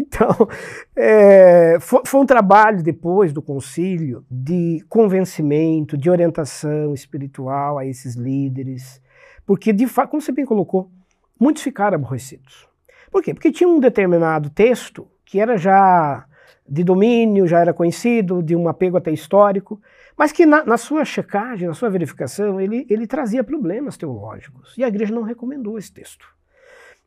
[0.00, 0.48] Então,
[0.96, 8.16] é, foi, foi um trabalho depois do concílio de convencimento, de orientação espiritual a esses
[8.16, 9.00] líderes,
[9.46, 10.90] porque, de fato, como você bem colocou,
[11.38, 12.66] muitos ficaram aborrecidos.
[13.12, 13.32] Por quê?
[13.32, 16.26] Porque tinha um determinado texto que era já
[16.68, 19.80] de domínio, já era conhecido, de um apego até histórico,
[20.18, 24.76] mas que na, na sua checagem, na sua verificação, ele, ele trazia problemas teológicos.
[24.76, 26.26] E a igreja não recomendou esse texto.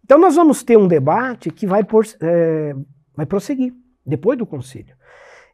[0.05, 2.73] Então nós vamos ter um debate que vai, por, é,
[3.13, 3.73] vai prosseguir
[4.05, 4.95] depois do concílio.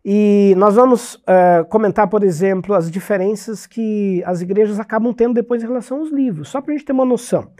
[0.06, 5.64] E nós vamos é, comentar, por exemplo, as diferenças que as igrejas acabam tendo depois
[5.64, 7.52] em relação aos livros, só para a gente ter uma noção.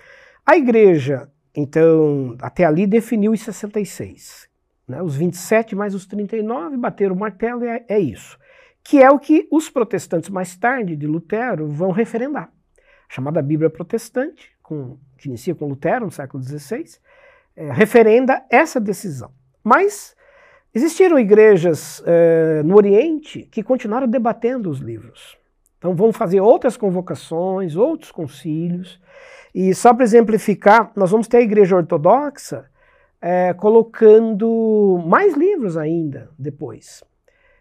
[0.46, 4.49] A igreja, então, até ali definiu os 66.
[4.90, 5.02] Né?
[5.04, 8.38] Os 27 mais os 39 bateram o martelo e é, é isso.
[8.84, 12.50] Que é o que os protestantes mais tarde, de Lutero, vão referendar.
[13.08, 16.86] A chamada Bíblia Protestante, com, que inicia com Lutero no século XVI,
[17.56, 19.32] é, referenda essa decisão.
[19.64, 20.16] Mas
[20.74, 25.38] existiram igrejas é, no Oriente que continuaram debatendo os livros.
[25.78, 29.00] Então vão fazer outras convocações, outros concílios.
[29.54, 32.69] E só para exemplificar, nós vamos ter a igreja ortodoxa
[33.22, 37.04] é, colocando mais livros ainda depois.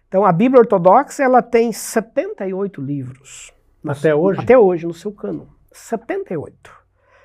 [0.09, 3.53] Então a Bíblia ortodoxa ela tem 78 livros.
[3.83, 4.41] no Até seu- hoje?
[4.41, 5.47] Até hoje, no seu cânon.
[5.73, 6.71] 78.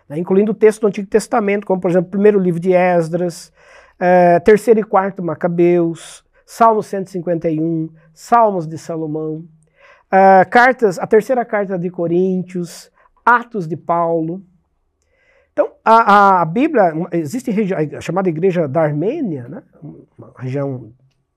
[0.09, 3.51] Né, incluindo o texto do Antigo Testamento, como por exemplo o primeiro livro de Esdras,
[3.99, 9.45] é, terceiro e quarto Macabeus, Salmo 151, Salmos de Salomão,
[10.11, 12.91] ah, cartas, a terceira carta de Coríntios,
[13.25, 14.43] Atos de Paulo.
[15.53, 17.51] Então, a, a Bíblia, existe
[17.95, 19.63] a chamada Igreja da Armênia, né?
[20.17, 20.91] uma região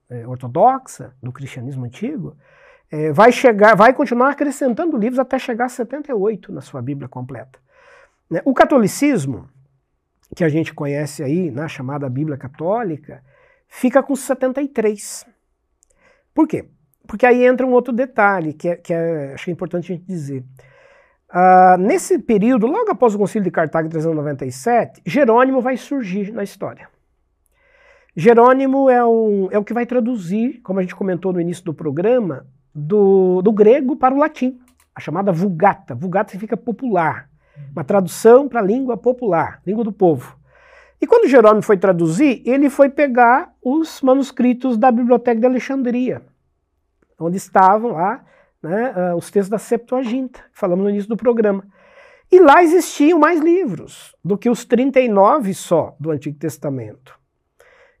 [0.09, 2.35] é, ortodoxa do cristianismo antigo,
[2.91, 7.59] é, vai chegar, vai continuar acrescentando livros até chegar a 78 na sua Bíblia completa.
[8.29, 8.41] Né?
[8.43, 9.47] O catolicismo,
[10.35, 13.23] que a gente conhece aí na chamada Bíblia Católica,
[13.67, 15.25] fica com 73.
[16.33, 16.69] Por quê?
[17.05, 19.95] Porque aí entra um outro detalhe que, é, que é, acho que é importante a
[19.95, 20.43] gente dizer.
[21.29, 26.43] Uh, nesse período, logo após o Concílio de Cartago em 397, Jerônimo vai surgir na
[26.43, 26.87] história.
[28.15, 31.73] Jerônimo é, um, é o que vai traduzir, como a gente comentou no início do
[31.73, 34.57] programa, do, do grego para o latim,
[34.95, 35.93] a chamada Vulgata.
[35.93, 37.29] Vulgata significa popular,
[37.73, 40.37] uma tradução para a língua popular, língua do povo.
[40.99, 46.23] E quando Jerônimo foi traduzir, ele foi pegar os manuscritos da Biblioteca de Alexandria,
[47.19, 48.23] onde estavam lá
[48.61, 51.65] né, uh, os textos da Septuaginta, que falamos no início do programa.
[52.31, 57.17] E lá existiam mais livros do que os 39 só do Antigo Testamento.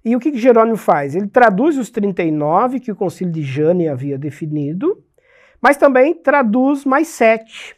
[0.03, 1.15] E o que, que Jerônimo faz?
[1.15, 5.03] Ele traduz os 39 que o Concílio de Jane havia definido,
[5.61, 7.75] mas também traduz mais sete,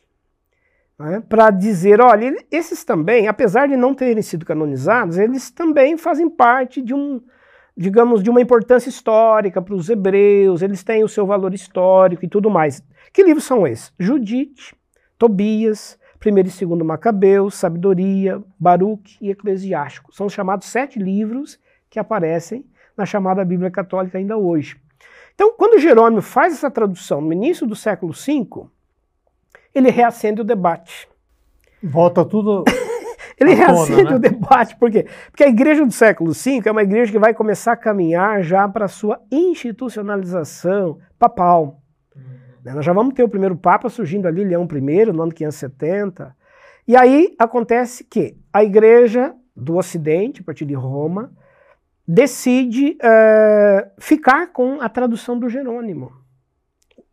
[0.97, 6.29] né, para dizer, olha, esses também, apesar de não terem sido canonizados, eles também fazem
[6.29, 7.21] parte de um,
[7.79, 12.27] digamos, de uma importância histórica para os hebreus, eles têm o seu valor histórico e
[12.27, 12.83] tudo mais.
[13.13, 13.93] Que livros são esses?
[13.97, 14.75] Judite,
[15.17, 20.13] Tobias, primeiro e segundo Macabeus, Sabedoria, Baruch e Eclesiástico.
[20.13, 21.57] São os chamados sete livros
[21.89, 22.65] que aparecem
[22.97, 24.75] na chamada Bíblia Católica ainda hoje.
[25.33, 28.67] Então, quando Jerônimo faz essa tradução no início do século V,
[29.73, 31.07] ele reacende o debate.
[31.81, 32.65] Volta tudo
[33.39, 34.15] Ele reacende né?
[34.15, 35.05] o debate, por quê?
[35.31, 38.67] Porque a igreja do século V é uma igreja que vai começar a caminhar já
[38.67, 41.81] para a sua institucionalização papal.
[42.15, 42.73] Uhum.
[42.75, 46.35] Nós já vamos ter o primeiro Papa surgindo ali, Leão I, no ano 570.
[46.87, 51.31] E aí acontece que a igreja do Ocidente, a partir de Roma,
[52.07, 56.11] decide uh, ficar com a tradução do Jerônimo,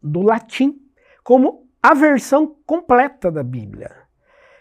[0.03, 0.81] do latim,
[1.22, 4.05] como a versão completa da Bíblia.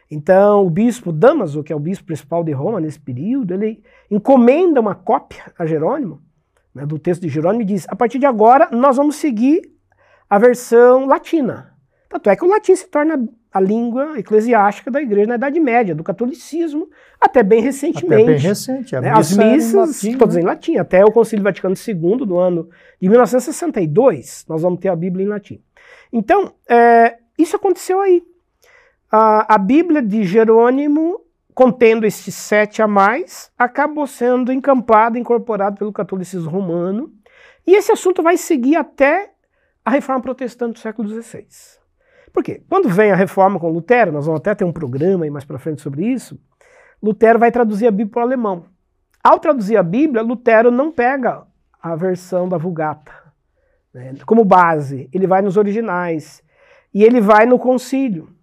[0.09, 4.79] Então, o bispo Damaso, que é o bispo principal de Roma nesse período, ele encomenda
[4.79, 6.21] uma cópia a Jerônimo,
[6.73, 9.61] né, do texto de Jerônimo, e diz: a partir de agora nós vamos seguir
[10.29, 11.73] a versão latina.
[12.09, 15.95] Tanto é que o latim se torna a língua eclesiástica da igreja na Idade Média,
[15.95, 16.89] do catolicismo,
[17.19, 18.23] até bem recentemente.
[18.23, 18.95] Até bem recente.
[18.99, 19.09] Né?
[19.09, 20.41] As missas, em latim, todas né?
[20.41, 20.77] em latim.
[20.77, 22.69] Até o Concílio Vaticano II, do ano
[23.01, 25.61] de 1962, nós vamos ter a Bíblia em latim.
[26.11, 28.21] Então, é, isso aconteceu aí.
[29.17, 31.21] A, a Bíblia de Jerônimo,
[31.53, 37.09] contendo esses sete a mais, acabou sendo encampada, incorporada pelo catolicismo romano.
[37.65, 39.31] E esse assunto vai seguir até
[39.85, 41.47] a reforma protestante do século XVI.
[42.33, 42.61] Por quê?
[42.67, 45.57] Quando vem a reforma com Lutero, nós vamos até ter um programa aí mais para
[45.57, 46.37] frente sobre isso,
[47.01, 48.65] Lutero vai traduzir a Bíblia para o alemão.
[49.23, 51.47] Ao traduzir a Bíblia, Lutero não pega
[51.81, 53.13] a versão da Vulgata
[53.93, 56.43] né, como base, ele vai nos originais.
[56.93, 58.34] E ele vai no concílio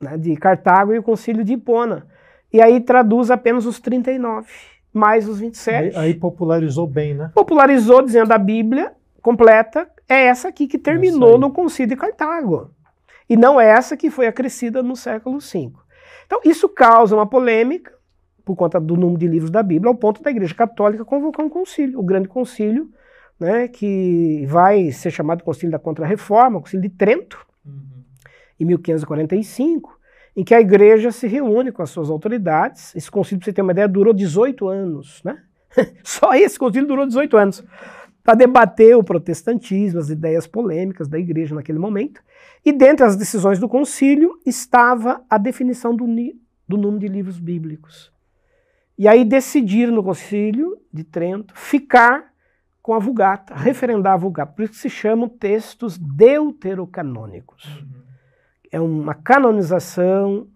[0.00, 2.06] né, de Cartago e o concílio de Hipona.
[2.52, 4.48] E aí traduz apenas os 39,
[4.92, 5.96] mais os 27.
[5.96, 7.30] Aí, aí popularizou bem, né?
[7.34, 12.70] Popularizou dizendo a Bíblia completa é essa aqui que terminou no concílio de Cartago.
[13.28, 15.72] E não é essa que foi acrescida no século V.
[16.26, 17.92] Então isso causa uma polêmica,
[18.44, 21.48] por conta do número de livros da Bíblia, ao ponto da Igreja Católica convocar um
[21.48, 22.90] concílio, o Grande Concílio,
[23.40, 27.44] né, que vai ser chamado Concílio da Contra-Reforma, o Concílio de Trento,
[28.64, 29.98] em 1545,
[30.36, 32.94] em que a igreja se reúne com as suas autoridades.
[32.96, 35.42] Esse concílio, para você ter uma ideia, durou 18 anos, né?
[36.02, 37.64] Só esse concílio durou 18 anos
[38.22, 42.22] para debater o protestantismo, as ideias polêmicas da igreja naquele momento.
[42.64, 46.06] E dentre as decisões do concílio estava a definição do,
[46.66, 48.10] do número de livros bíblicos.
[48.96, 52.32] E aí decidiram no concílio de Trento ficar
[52.80, 54.52] com a Vulgata, referendar a Vulgata.
[54.52, 57.64] Por isso se chamam textos deuterocanônicos.
[57.66, 58.04] Uhum
[58.74, 60.48] é uma canonização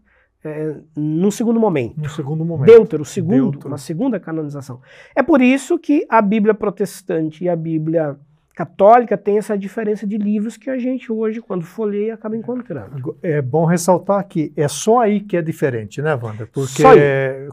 [0.43, 2.01] é, num segundo momento.
[2.01, 2.67] No segundo momento.
[2.67, 3.69] Deutero, segundo, Deutero.
[3.69, 4.81] uma segunda canonização.
[5.15, 8.17] É por isso que a Bíblia protestante e a Bíblia
[8.57, 13.17] católica tem essa diferença de livros que a gente hoje, quando folheia, acaba encontrando.
[13.23, 16.49] É bom ressaltar que é só aí que é diferente, né, Wanda?
[16.53, 16.83] Porque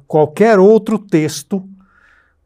[0.08, 1.64] qualquer outro texto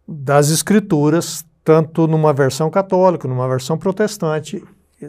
[0.06, 4.62] das escrituras, tanto numa versão católica, numa versão protestante,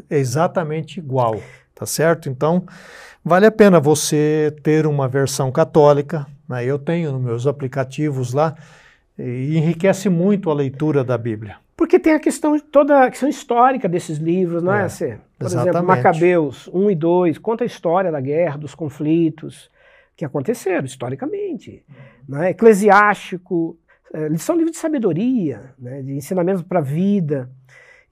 [0.08, 1.40] é exatamente igual
[1.80, 2.28] tá certo?
[2.28, 2.66] Então,
[3.24, 6.62] vale a pena você ter uma versão católica, né?
[6.62, 8.54] eu tenho nos meus aplicativos lá,
[9.18, 11.56] e enriquece muito a leitura da Bíblia.
[11.74, 15.18] Porque tem a questão toda a questão histórica desses livros, não é, É, Cê?
[15.38, 15.70] Por exatamente.
[15.70, 19.70] exemplo, Macabeus 1 e 2 conta a história da guerra, dos conflitos
[20.14, 21.82] que aconteceram historicamente.
[22.28, 22.50] Né?
[22.50, 23.78] Eclesiástico,
[24.12, 26.02] eh, eles são livros de sabedoria, né?
[26.02, 27.50] de ensinamentos para a vida.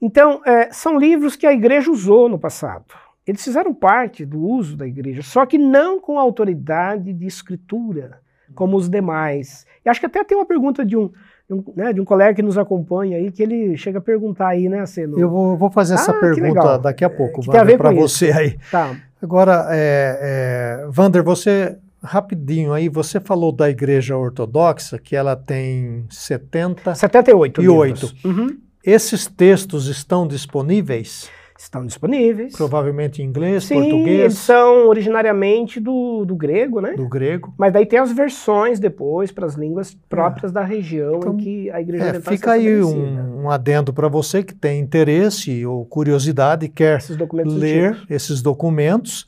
[0.00, 2.86] Então, eh, são livros que a igreja usou no passado.
[3.28, 8.20] Eles fizeram parte do uso da igreja, só que não com autoridade de escritura,
[8.54, 9.66] como os demais.
[9.84, 11.10] E acho que até tem uma pergunta de um,
[11.46, 14.48] de um, né, de um colega que nos acompanha aí, que ele chega a perguntar
[14.48, 15.20] aí, né, Ceno?
[15.20, 18.18] Eu vou, vou fazer essa Ah, pergunta daqui a pouco, ver para com isso.
[18.18, 18.58] você aí.
[18.70, 18.96] Tá.
[19.20, 26.06] Agora, é, é, Vander, você, rapidinho aí, você falou da igreja ortodoxa, que ela tem
[26.08, 26.94] 70.
[26.94, 28.14] 78 E livros.
[28.24, 28.56] Uhum.
[28.82, 31.28] Esses textos estão disponíveis?
[31.58, 32.52] Estão disponíveis.
[32.52, 36.92] Provavelmente em inglês, Sim, eles português, são originariamente do, do grego, né?
[36.94, 37.52] do grego.
[37.58, 41.70] Mas daí tem as versões depois para as línguas próprias da região Então, em que
[41.70, 45.84] a igreja É, oriental fica aí um, um adendo para você que tem interesse ou
[45.84, 48.06] curiosidade e quer Esses ler antigos.
[48.08, 49.26] esses documentos.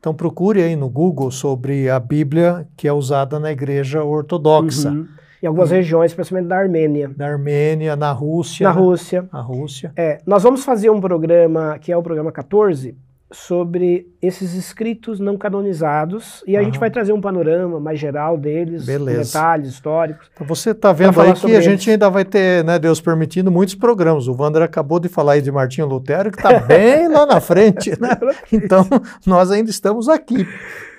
[0.00, 5.06] Então procure aí no Google sobre a Bíblia que é usada na igreja ortodoxa, Uhum.
[5.42, 8.68] Em algumas regiões, especialmente da Armênia, da Armênia, na Rússia.
[8.68, 8.80] na né?
[8.80, 9.28] Rússia.
[9.30, 9.92] A Rússia.
[9.96, 12.96] É, nós vamos fazer um programa, que é o programa 14,
[13.30, 18.86] sobre esses escritos não canonizados, e a gente vai trazer um panorama mais geral deles,
[18.86, 20.30] detalhes históricos.
[20.32, 21.64] Então você está vendo aí que a eles.
[21.64, 24.26] gente ainda vai ter, né, Deus permitindo, muitos programas.
[24.28, 27.90] O Wander acabou de falar aí de Martinho Lutero, que está bem lá na frente,
[28.00, 28.16] né?
[28.50, 28.86] Então,
[29.26, 30.46] nós ainda estamos aqui,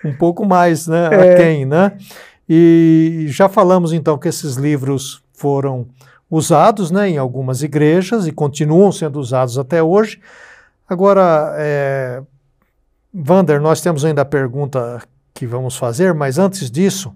[0.05, 1.33] um pouco mais, né, É.
[1.33, 1.93] aquém, né?
[2.49, 5.87] E já falamos, então, que esses livros foram
[6.29, 10.19] usados, né, em algumas igrejas e continuam sendo usados até hoje.
[10.87, 12.23] Agora, é,
[13.13, 14.99] Vander, nós temos ainda a pergunta
[15.33, 17.13] que vamos fazer, mas antes disso,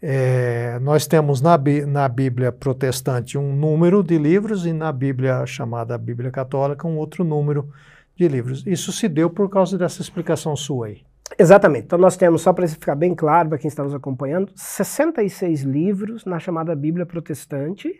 [0.00, 5.96] é, nós temos na, na Bíblia protestante um número de livros e na Bíblia chamada
[5.98, 7.68] Bíblia Católica um outro número
[8.14, 8.62] de livros.
[8.66, 11.07] Isso se deu por causa dessa explicação sua aí.
[11.36, 11.84] Exatamente.
[11.86, 16.24] Então nós temos, só para ficar bem claro para quem está nos acompanhando, 66 livros
[16.24, 17.92] na chamada Bíblia Protestante,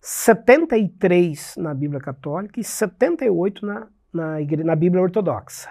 [0.00, 5.70] 73 na Bíblia Católica e 78 na, na, igre- na Bíblia Ortodoxa.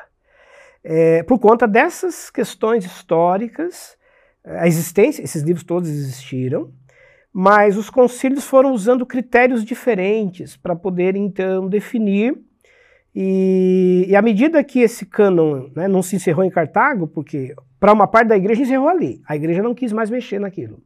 [0.83, 3.97] É, por conta dessas questões históricas,
[4.43, 6.71] a existência, esses livros todos existiram,
[7.31, 12.37] mas os concílios foram usando critérios diferentes para poder então definir
[13.15, 17.93] e, e à medida que esse cânon né, não se encerrou em Cartago, porque para
[17.93, 20.81] uma parte da igreja encerrou ali, a igreja não quis mais mexer naquilo.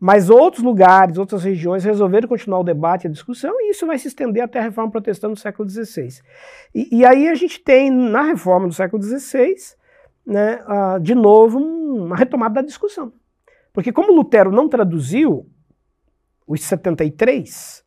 [0.00, 3.98] Mas outros lugares, outras regiões resolveram continuar o debate e a discussão, e isso vai
[3.98, 6.20] se estender até a reforma protestante do século XVI.
[6.72, 9.54] E, e aí a gente tem, na reforma do século XVI,
[10.24, 13.12] né, ah, de novo, um- uma retomada da discussão.
[13.72, 15.46] Porque como Lutero não traduziu
[16.46, 17.82] os 73,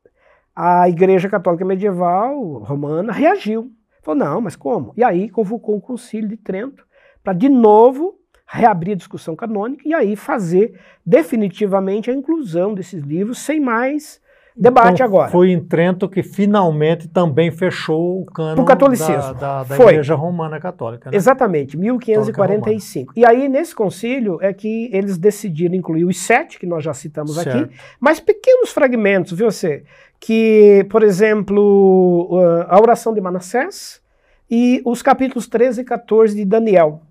[0.63, 3.71] a Igreja Católica Medieval Romana reagiu.
[4.03, 4.93] Falou, não, mas como?
[4.95, 6.85] E aí convocou o Concílio de Trento
[7.23, 13.39] para, de novo, reabrir a discussão canônica e aí fazer definitivamente a inclusão desses livros
[13.39, 14.20] sem mais
[14.55, 15.31] debate Então, agora.
[15.31, 19.33] Foi em Trento que finalmente também fechou o cano catolicismo.
[19.35, 19.75] da, da, da.
[19.75, 21.09] Igreja Romana Católica.
[21.09, 21.15] Né?
[21.17, 23.13] Exatamente, 1545.
[23.15, 27.37] E aí, nesse concílio, é que eles decidiram incluir os sete, que nós já citamos
[27.37, 27.73] aqui, Certo.
[27.99, 29.83] mas pequenos fragmentos, viu você?
[30.19, 32.29] Que, por exemplo,
[32.67, 34.01] a oração de Manassés
[34.49, 37.01] e os capítulos 13 e 14 de Daniel,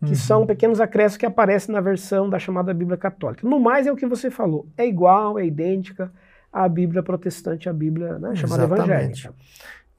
[0.00, 0.14] que Uhum.
[0.14, 3.46] são pequenos acréscimos que aparecem na versão da chamada Bíblia Católica.
[3.48, 6.10] No mais, é o que você falou, é igual, é idêntica
[6.54, 9.26] à Bíblia protestante, à Bíblia né, chamada Exatamente.
[9.26, 9.34] evangélica.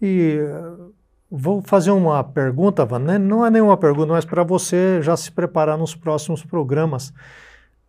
[0.01, 0.93] E uh,
[1.29, 3.17] vou fazer uma pergunta, Van, né?
[3.17, 7.13] não é nenhuma pergunta, mas para você já se preparar nos próximos programas.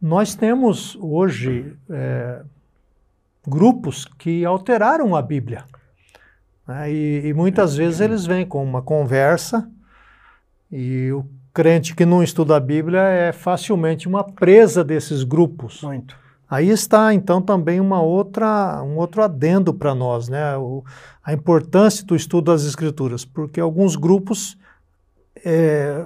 [0.02, 2.42] Nós temos hoje é,
[3.46, 5.64] grupos que alteraram a Bíblia.
[6.66, 6.92] né?
[6.92, 9.70] E, e muitas vezes eles vêm com uma conversa
[10.70, 15.82] e o crente que não estuda a Bíblia é facilmente uma presa desses grupos.
[15.82, 16.25] Muito.
[16.48, 20.56] Aí está então também uma outra, um outro adendo para nós, né?
[20.56, 20.84] O-
[21.24, 24.56] a importância do estudo das escrituras, porque alguns grupos
[25.44, 26.04] é,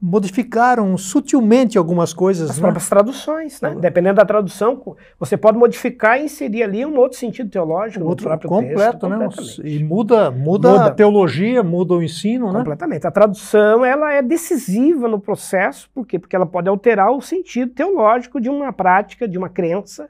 [0.00, 2.62] modificaram sutilmente algumas coisas, As né?
[2.62, 3.74] próprias traduções, né?
[3.80, 8.26] Dependendo da tradução, você pode modificar e inserir ali um outro sentido teológico no outro
[8.28, 9.08] próprio completo, texto.
[9.08, 9.68] né?
[9.68, 10.84] E muda, muda, Muda.
[10.86, 12.60] a teologia, muda o ensino, né?
[12.60, 13.06] Completamente.
[13.06, 16.18] A tradução ela é decisiva no processo, por quê?
[16.18, 20.08] Porque ela pode alterar o sentido teológico de uma prática, de uma crença.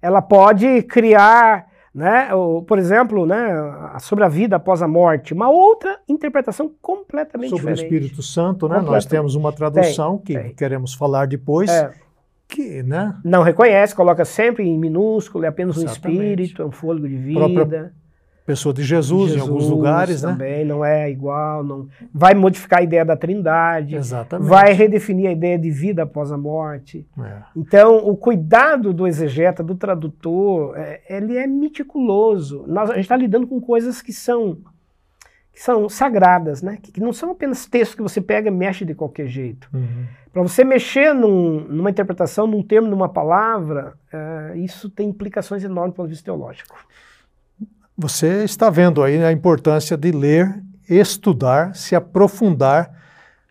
[0.00, 3.48] Ela pode criar, né, o- por exemplo, né,
[3.98, 7.94] sobre a vida após a morte, uma outra interpretação completamente Sobre o diferente.
[7.94, 8.80] Espírito Santo, né?
[8.80, 10.54] Nós temos uma tradução que tem.
[10.54, 11.90] queremos falar depois, É,
[12.48, 13.16] que, né?
[13.24, 16.20] não reconhece, coloca sempre em minúsculo, é apenas um Exatamente.
[16.20, 17.94] espírito, é um fôlego de Própria- vida.
[18.44, 20.38] Pessoa de Jesus, Jesus, em alguns lugares, também, né?
[20.50, 24.48] Também não é igual, não vai modificar a ideia da Trindade, Exatamente.
[24.48, 27.06] vai redefinir a ideia de vida após a morte.
[27.18, 27.42] É.
[27.56, 32.64] Então, o cuidado do exegeta, do tradutor, é, ele é meticuloso.
[32.66, 34.58] Nós, a gente está lidando com coisas que são
[35.52, 36.78] que são sagradas, né?
[36.80, 39.68] Que, que, não são apenas textos que você pega e mexe de qualquer jeito.
[39.74, 40.06] Uhum.
[40.32, 45.92] Para você mexer num, numa interpretação, num termo, numa palavra, uh, isso tem implicações enormes
[45.92, 46.76] do ponto de vista teológico.
[48.02, 52.90] Você está vendo aí a importância de ler, estudar, se aprofundar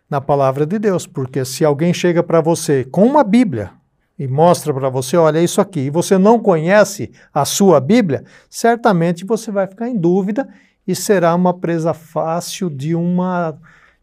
[0.10, 3.70] na palavra de Deus, porque se alguém chega para você com uma Bíblia
[4.18, 9.24] e mostra para você, olha isso aqui, e você não conhece a sua Bíblia, certamente
[9.24, 10.50] você vai ficar em dúvida
[10.88, 13.56] e será uma presa fácil de uma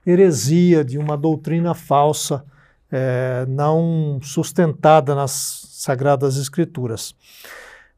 [0.06, 2.44] heresia, de uma doutrina falsa,
[2.92, 5.32] é, não sustentada nas
[5.72, 7.16] Sagradas Escrituras.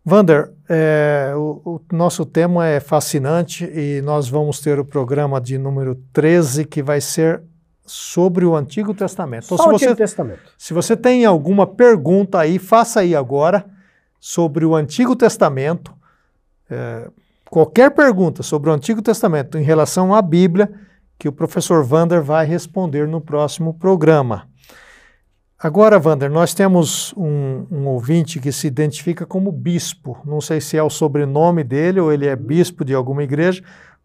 [0.09, 5.59] Vander, é, o, o, nosso tema é fascinante e nós vamos ter o programa de
[5.59, 7.43] número 13 que vai ser
[7.85, 9.45] sobre o Antigo Testamento.
[9.45, 10.41] Então, Só se o Antigo Testamento.
[10.57, 13.67] Se você tem alguma pergunta aí, faça aí agora
[14.19, 15.93] sobre o Antigo Testamento.
[16.71, 17.11] É,
[17.51, 20.73] qualquer pergunta sobre o Antigo Testamento em relação à Bíblia,
[21.19, 24.48] que o professor Vander vai responder no próximo programa.
[25.61, 30.17] Agora, Wander, nós temos um, um, ouvinte que se identifica como bispo.
[30.25, 33.63] Não sei se é o sobrenome dele ou ele é bispo de alguma igreja.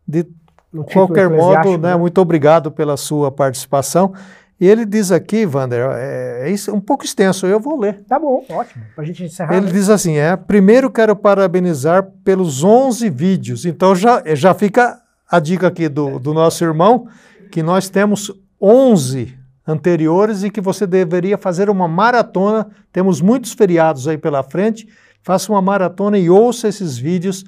[0.08, 0.26] De
[0.72, 1.96] no qualquer modo, né, né?
[1.96, 4.14] muito obrigado pela sua participação.
[4.60, 8.04] E ele diz aqui, Wander, é, é um pouco extenso, eu vou ler.
[8.08, 9.56] Tá bom, ótimo, para a gente encerrar.
[9.56, 9.72] Ele né?
[9.72, 13.66] diz assim, é, primeiro quero parabenizar pelos 11 vídeos.
[13.66, 15.00] Então já, já fica
[15.30, 17.08] a dica aqui do, do nosso irmão,
[17.52, 22.68] que nós temos 11 anteriores e que você deveria fazer uma maratona.
[22.92, 24.88] Temos muitos feriados aí pela frente.
[25.22, 27.46] Faça uma maratona e ouça esses vídeos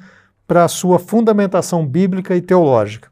[0.48, 3.10] para a sua fundamentação bíblica e teológica.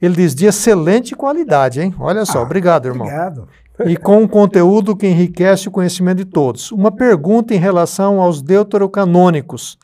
[0.00, 1.94] Ele diz de excelente qualidade, hein?
[1.98, 3.06] Olha só, ah, obrigado, irmão.
[3.06, 3.48] Obrigado.
[3.86, 6.70] E com um conteúdo que enriquece o conhecimento de todos.
[6.72, 9.78] Uma pergunta em relação aos deuterocanônicos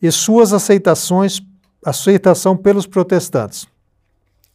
[0.00, 1.40] e suas aceitações,
[1.84, 3.66] aceitação pelos protestantes.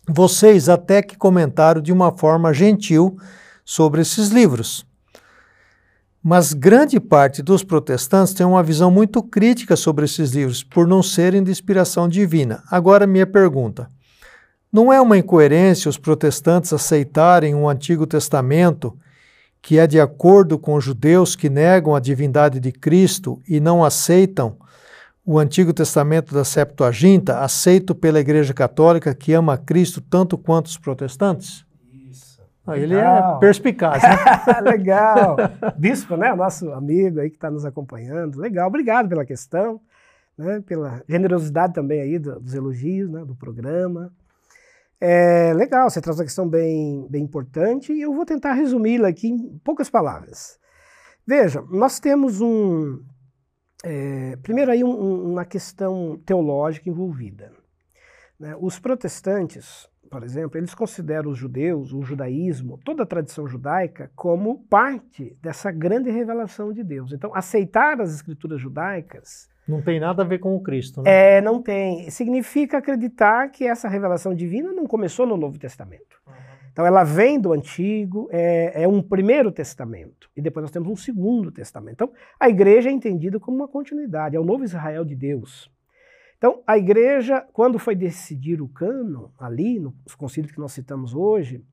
[0.08, 3.18] Vocês até que comentaram de uma forma gentil
[3.64, 4.86] sobre esses livros.
[6.22, 11.04] Mas grande parte dos protestantes tem uma visão muito crítica sobre esses livros, por não
[11.04, 12.64] serem de inspiração divina.
[12.72, 13.89] Agora, minha pergunta:
[14.72, 18.97] não é uma incoerência os protestantes aceitarem um Antigo Testamento
[19.64, 23.82] que é de acordo com os judeus que negam a divindade de Cristo e não
[23.84, 24.58] aceitam
[25.26, 30.78] o Antigo Testamento da Septuaginta, aceito pela Igreja Católica, que ama Cristo tanto quanto os
[30.78, 31.65] protestantes?
[32.09, 32.41] Isso.
[32.67, 34.17] Ah, ele é perspicaz, né?
[34.69, 35.38] Legal.
[35.78, 36.34] Bispo, né?
[36.34, 38.39] O nosso amigo aí que está nos acompanhando.
[38.39, 39.80] Legal, obrigado pela questão,
[40.38, 40.61] né?
[40.65, 43.24] pela generosidade também aí dos elogios, né?
[43.24, 44.11] do programa.
[44.99, 49.28] É legal, você traz uma questão bem, bem importante e eu vou tentar resumi-la aqui
[49.28, 50.57] em poucas palavras.
[51.28, 53.01] Veja, nós temos um,
[53.84, 57.52] é, primeiro aí um, uma questão teológica envolvida.
[58.40, 58.56] Né?
[58.60, 64.64] Os protestantes, por exemplo, eles consideram os judeus, o judaísmo, toda a tradição judaica como
[64.70, 67.12] parte dessa grande revelação de Deus.
[67.12, 71.38] Então, aceitar as escrituras judaicas não tem nada a ver com o Cristo, né?
[71.38, 72.10] É, não tem.
[72.10, 76.22] Significa acreditar que essa revelação divina não começou no Novo Testamento.
[76.28, 76.34] Uhum.
[76.74, 80.95] Então ela vem do Antigo, é, é, um primeiro testamento, e depois nós temos um
[80.95, 81.93] segundo testamento.
[81.93, 85.71] Então a igreja é entendida como uma continuidade, é o novo Israel de Deus.
[86.36, 91.63] Então a igreja, quando foi decidir o cano, ali, nos concílios que nós citamos hoje,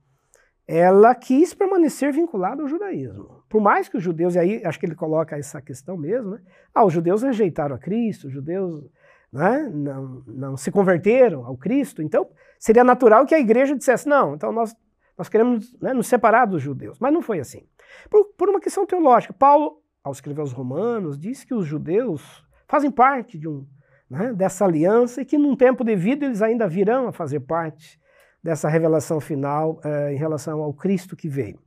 [0.68, 3.42] ela quis permanecer vinculada ao judaísmo.
[3.48, 6.40] Por mais que os judeus, e aí acho que ele coloca essa questão mesmo, né?
[6.74, 8.84] Ah, os judeus rejeitaram a Cristo, os judeus
[9.32, 12.28] né, não, não se converteram ao Cristo, então
[12.58, 14.76] seria natural que a igreja dissesse, não, então nós
[15.20, 16.98] nós queremos né, nos separar dos judeus.
[16.98, 17.68] Mas não foi assim.
[18.08, 19.34] Por, por uma questão teológica.
[19.34, 23.66] Paulo, ao escrever aos Romanos, disse que os judeus fazem parte de um,
[24.08, 28.00] né, dessa aliança e que num tempo devido eles ainda virão a fazer parte
[28.42, 31.60] dessa revelação final eh, em relação ao Cristo que veio.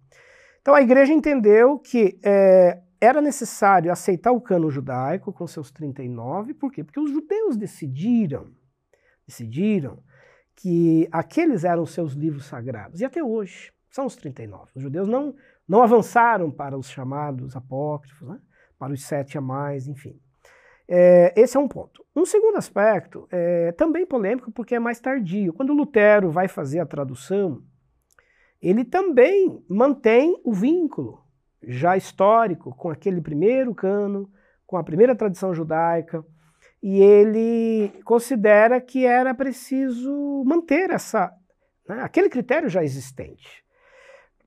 [0.60, 6.56] Então a igreja entendeu que eh, era necessário aceitar o cano judaico com seus 39,
[6.56, 6.84] por quê?
[6.84, 8.48] Porque os judeus decidiram,
[9.28, 10.02] decidiram
[10.56, 13.02] que aqueles eram seus livros sagrados.
[13.02, 14.72] E até hoje, são os 39.
[14.76, 15.36] Os judeus não,
[15.68, 18.40] não avançaram para os chamados apócrifos, né?
[18.78, 20.20] para os sete a mais, enfim.
[20.88, 22.04] É, esse é um ponto.
[22.16, 25.54] Um segundo aspecto, é, também polêmico, porque é mais tardio.
[25.54, 27.64] Quando Lutero vai fazer a tradução,
[28.62, 31.24] ele também mantém o vínculo
[31.62, 34.30] já histórico com aquele primeiro cano,
[34.66, 36.26] com a primeira tradição judaica.
[36.84, 41.32] E ele considera que era preciso manter essa,
[41.88, 43.64] né, aquele critério já existente.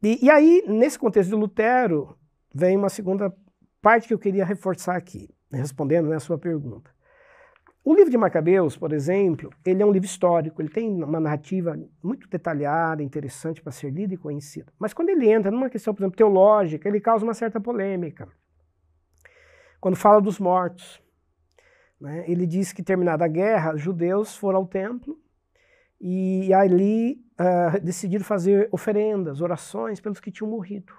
[0.03, 2.15] E, e aí, nesse contexto de Lutero,
[2.55, 3.35] vem uma segunda
[3.81, 6.95] parte que eu queria reforçar aqui, respondendo né, a sua pergunta.
[7.83, 11.75] O livro de Macabeus, por exemplo, ele é um livro histórico, ele tem uma narrativa
[12.03, 14.71] muito detalhada, interessante para ser lida e conhecida.
[14.79, 18.29] Mas quando ele entra numa questão, por exemplo, teológica, ele causa uma certa polêmica.
[19.81, 21.01] Quando fala dos mortos,
[22.01, 25.19] né, ele diz que, terminada a guerra, judeus foram ao templo
[26.01, 30.93] e ali uh, decidiram fazer oferendas, orações pelos que tinham morrido.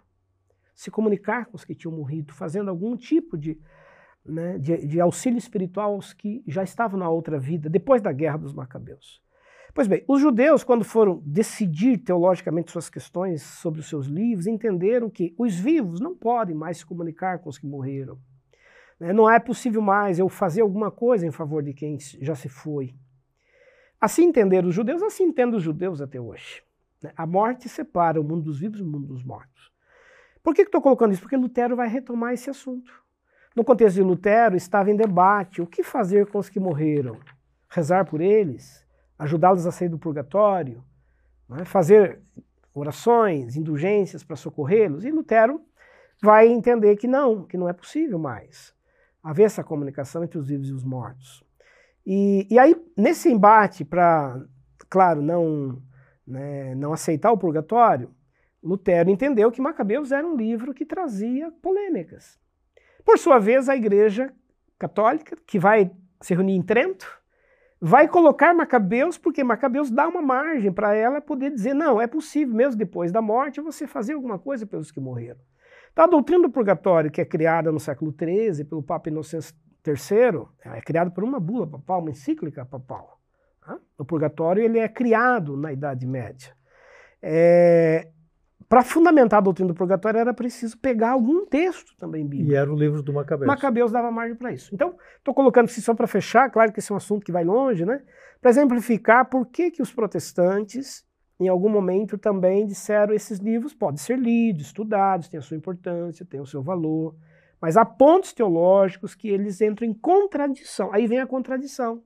[0.73, 3.59] Se comunicar com os que tinham morrido, fazendo algum tipo de
[4.27, 8.37] né, de, de, auxílio espiritual aos que já estavam na outra vida, depois da guerra
[8.37, 9.21] dos Macabeus.
[9.73, 15.09] Pois bem, os judeus, quando foram decidir teologicamente suas questões sobre os seus livros, entenderam
[15.09, 18.19] que os vivos não podem mais se comunicar com os que morreram.
[18.99, 22.49] Né, não é possível mais eu fazer alguma coisa em favor de quem já se
[22.49, 22.95] foi.
[23.99, 26.63] Assim entenderam os judeus, assim entendem os judeus até hoje.
[27.01, 27.11] Né.
[27.15, 29.71] A morte separa o mundo dos vivos do mundo dos mortos.
[30.43, 31.21] Por que estou colocando isso?
[31.21, 32.91] Porque Lutero vai retomar esse assunto.
[33.55, 37.19] No contexto de Lutero, estava em debate o que fazer com os que morreram.
[37.69, 38.85] Rezar por eles,
[39.17, 40.83] ajudá-los a sair do purgatório,
[41.59, 41.65] é?
[41.65, 42.21] fazer
[42.73, 45.03] orações, indulgências para socorrê-los.
[45.03, 45.59] E Lutero
[46.21, 48.76] vai entender que não, que não é possível mais
[49.23, 51.43] haver essa comunicação entre os vivos e os mortos.
[52.05, 54.41] E, e aí, nesse embate para,
[54.89, 55.81] claro, não,
[56.25, 58.09] né, não aceitar o purgatório,
[58.63, 62.39] Lutero entendeu que Macabeus era um livro que trazia polêmicas.
[63.05, 64.33] Por sua vez, a Igreja
[64.77, 65.91] Católica, que vai
[66.21, 67.07] se reunir em Trento,
[67.79, 72.53] vai colocar Macabeus, porque Macabeus dá uma margem para ela poder dizer: não, é possível,
[72.55, 75.39] mesmo depois da morte, você fazer alguma coisa pelos que morreram.
[75.97, 80.45] Então, a doutrina do purgatório, que é criada no século XIII pelo Papa Inocêncio III,
[80.63, 83.19] é criada por uma bula papal, uma encíclica papal.
[83.97, 86.53] O purgatório ele é criado na Idade Média.
[87.19, 88.09] É,
[88.69, 92.51] para fundamentar a doutrina do purgatório era preciso pegar algum texto também bíblico.
[92.51, 93.47] E era o livro do Macabeus.
[93.47, 94.69] Macabeus dava margem para isso.
[94.75, 97.43] Então, estou colocando isso só para fechar, claro que esse é um assunto que vai
[97.43, 98.03] longe, né?
[98.39, 101.06] Para exemplificar por que, que os protestantes,
[101.39, 106.25] em algum momento, também disseram esses livros podem ser lidos, estudados, têm a sua importância,
[106.25, 107.15] têm o seu valor,
[107.61, 110.91] mas há pontos teológicos que eles entram em contradição.
[110.93, 112.03] Aí vem a contradição,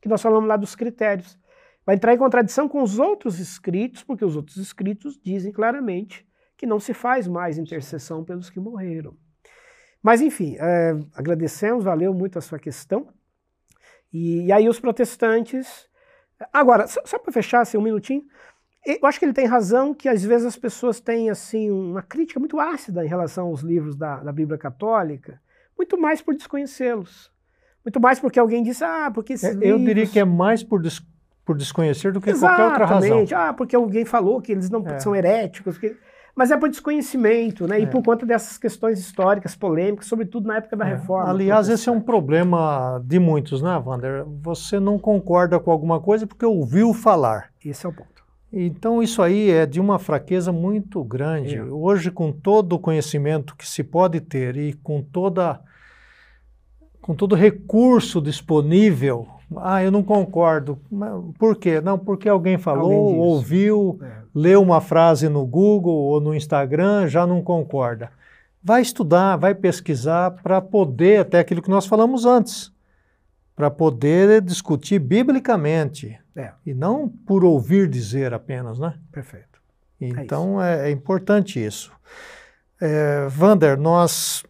[0.00, 1.38] que nós falamos lá dos critérios
[1.88, 6.66] vai entrar em contradição com os outros escritos, porque os outros escritos dizem claramente que
[6.66, 9.16] não se faz mais intercessão pelos que morreram.
[10.02, 13.08] Mas, enfim, é, agradecemos, valeu muito a sua questão.
[14.12, 15.88] E, e aí os protestantes.
[16.52, 18.22] Agora, só, só para fechar assim, um minutinho,
[18.92, 22.40] eu acho que ele tem razão que às vezes as pessoas têm assim uma crítica
[22.40, 25.40] muito ácida em relação aos livros da, da Bíblia Católica,
[25.76, 27.30] muito mais por desconhecê-los.
[27.84, 29.70] Muito mais porque alguém disse, ah, porque esses é, livros...
[29.70, 31.18] Eu diria que é mais por desconhecer
[31.48, 32.60] por desconhecer do que Exatamente.
[32.60, 33.24] qualquer outra razão.
[33.34, 34.98] Ah, porque alguém falou que eles não é.
[34.98, 35.78] são heréticos.
[35.78, 35.96] Que...
[36.36, 37.78] Mas é por desconhecimento, né?
[37.78, 37.82] É.
[37.84, 40.90] E por conta dessas questões históricas, polêmicas, sobretudo na época da é.
[40.90, 41.30] reforma.
[41.30, 44.26] Aliás, esse é um problema de muitos, né, Wander?
[44.42, 47.48] Você não concorda com alguma coisa porque ouviu falar.
[47.64, 48.17] Esse é o ponto.
[48.52, 51.56] Então, isso aí é de uma fraqueza muito grande.
[51.56, 51.62] É.
[51.62, 55.60] Hoje, com todo o conhecimento que se pode ter e com toda
[57.00, 59.26] com todo recurso disponível
[59.56, 60.78] ah, eu não concordo.
[61.38, 61.80] Por quê?
[61.80, 64.06] Não, porque alguém falou, alguém ouviu, é.
[64.34, 68.10] leu uma frase no Google ou no Instagram, já não concorda.
[68.62, 72.70] Vai estudar, vai pesquisar para poder, até aquilo que nós falamos antes,
[73.58, 76.16] para poder discutir biblicamente.
[76.36, 76.52] É.
[76.64, 78.94] E não por ouvir dizer apenas, né?
[79.10, 79.58] Perfeito.
[80.00, 81.90] Então é, é, é importante isso.
[82.80, 84.44] É, Vander, nós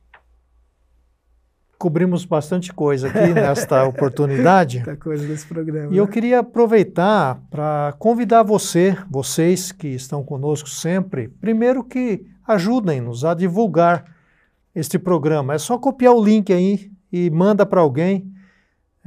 [1.78, 4.76] cobrimos bastante coisa aqui nesta oportunidade.
[4.76, 5.90] Muita coisa nesse programa.
[5.90, 6.12] E eu né?
[6.12, 14.04] queria aproveitar para convidar você, vocês que estão conosco sempre, primeiro que ajudem-nos a divulgar
[14.74, 15.54] este programa.
[15.54, 18.30] É só copiar o link aí e manda para alguém.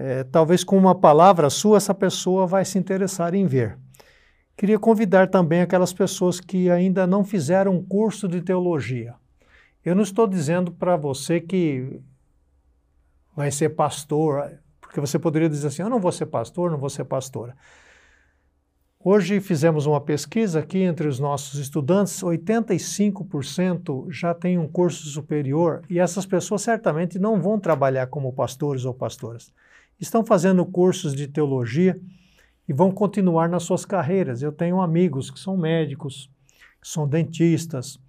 [0.04, 3.78] É, talvez com uma palavra sua, essa pessoa vai se interessar em ver.
[4.58, 9.14] Queria convidar também aquelas pessoas que ainda não fizeram um curso de teologia.
[9.86, 12.02] Eu não estou dizendo para você que
[13.36, 16.90] vai ser pastor, porque você poderia dizer assim: eu não vou ser pastor, não vou
[16.90, 17.56] ser pastora.
[19.04, 25.84] Hoje fizemos uma pesquisa aqui entre os nossos estudantes, 85% já têm um curso superior
[25.88, 29.52] e essas pessoas certamente não vão trabalhar como pastores ou pastoras.
[30.02, 31.98] Estão fazendo cursos de teologia
[32.68, 34.42] e vão continuar nas suas carreiras.
[34.42, 36.28] Eu tenho amigos que são médicos,
[36.82, 38.00] que são dentistas,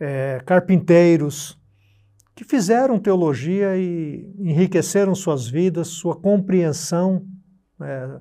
[0.00, 1.60] é, carpinteiros,
[2.34, 7.26] que fizeram teologia e enriqueceram suas vidas, sua compreensão,
[7.80, 8.18] é,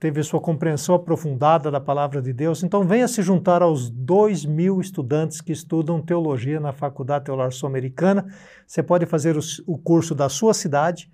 [0.00, 2.62] teve sua compreensão aprofundada da palavra de Deus.
[2.62, 8.26] Então, venha se juntar aos dois mil estudantes que estudam teologia na Faculdade Teológica Sul-Americana.
[8.66, 11.10] Você pode fazer o, o curso da sua cidade,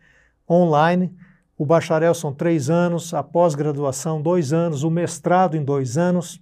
[0.48, 1.14] online.
[1.56, 6.40] O bacharel são três anos, a pós-graduação, dois anos, o mestrado em dois anos.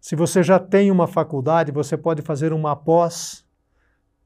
[0.00, 3.44] Se você já tem uma faculdade, você pode fazer uma pós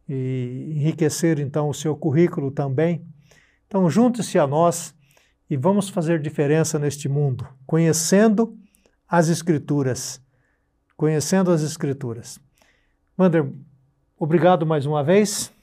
[0.09, 3.05] e enriquecer então o seu currículo também.
[3.67, 4.95] Então, junte-se a nós
[5.49, 8.57] e vamos fazer diferença neste mundo, conhecendo
[9.09, 10.23] as Escrituras.
[10.97, 12.39] Conhecendo as Escrituras.
[13.19, 13.53] Wander,
[14.19, 15.54] obrigado mais uma vez.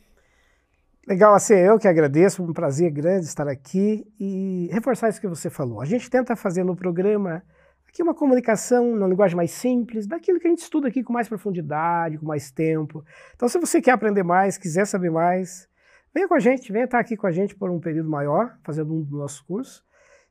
[1.08, 5.50] Legal, assim, eu que agradeço, um prazer grande estar aqui e reforçar isso que você
[5.50, 5.82] falou.
[5.82, 7.44] A gente tenta fazer no programa
[7.88, 11.28] aqui uma comunicação na linguagem mais simples, daquilo que a gente estuda aqui com mais
[11.28, 13.04] profundidade, com mais tempo.
[13.36, 15.68] Então, se você quer aprender mais, quiser saber mais,
[16.14, 18.94] venha com a gente, venha estar aqui com a gente por um período maior, fazendo
[18.94, 19.84] um dos nossos cursos,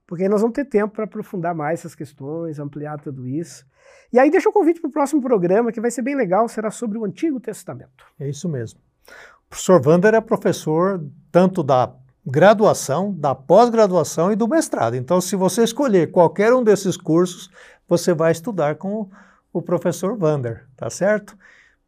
[0.07, 3.67] porque aí nós vamos ter tempo para aprofundar mais essas questões, ampliar tudo isso.
[4.13, 6.71] E aí deixa o convite para o próximo programa, que vai ser bem legal, será
[6.71, 8.07] sobre o Antigo Testamento.
[8.19, 8.81] É isso mesmo.
[9.51, 11.93] Professor Wander é professor tanto da
[12.25, 14.95] graduação, da pós-graduação e do mestrado.
[14.95, 17.51] Então, se você escolher qualquer um desses cursos,
[17.89, 19.11] você vai estudar com
[19.53, 21.37] o professor Wander, tá certo?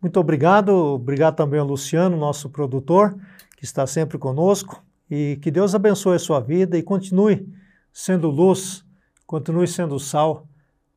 [0.01, 3.16] Muito obrigado, obrigado também ao Luciano, nosso produtor,
[3.56, 7.48] que está sempre conosco, e que Deus abençoe a sua vida e continue
[7.93, 8.84] sendo luz,
[9.24, 10.48] continue sendo sal,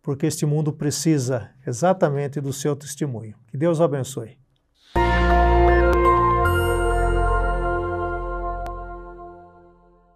[0.01, 3.35] porque este mundo precisa exatamente do seu testemunho.
[3.47, 4.39] Que Deus abençoe.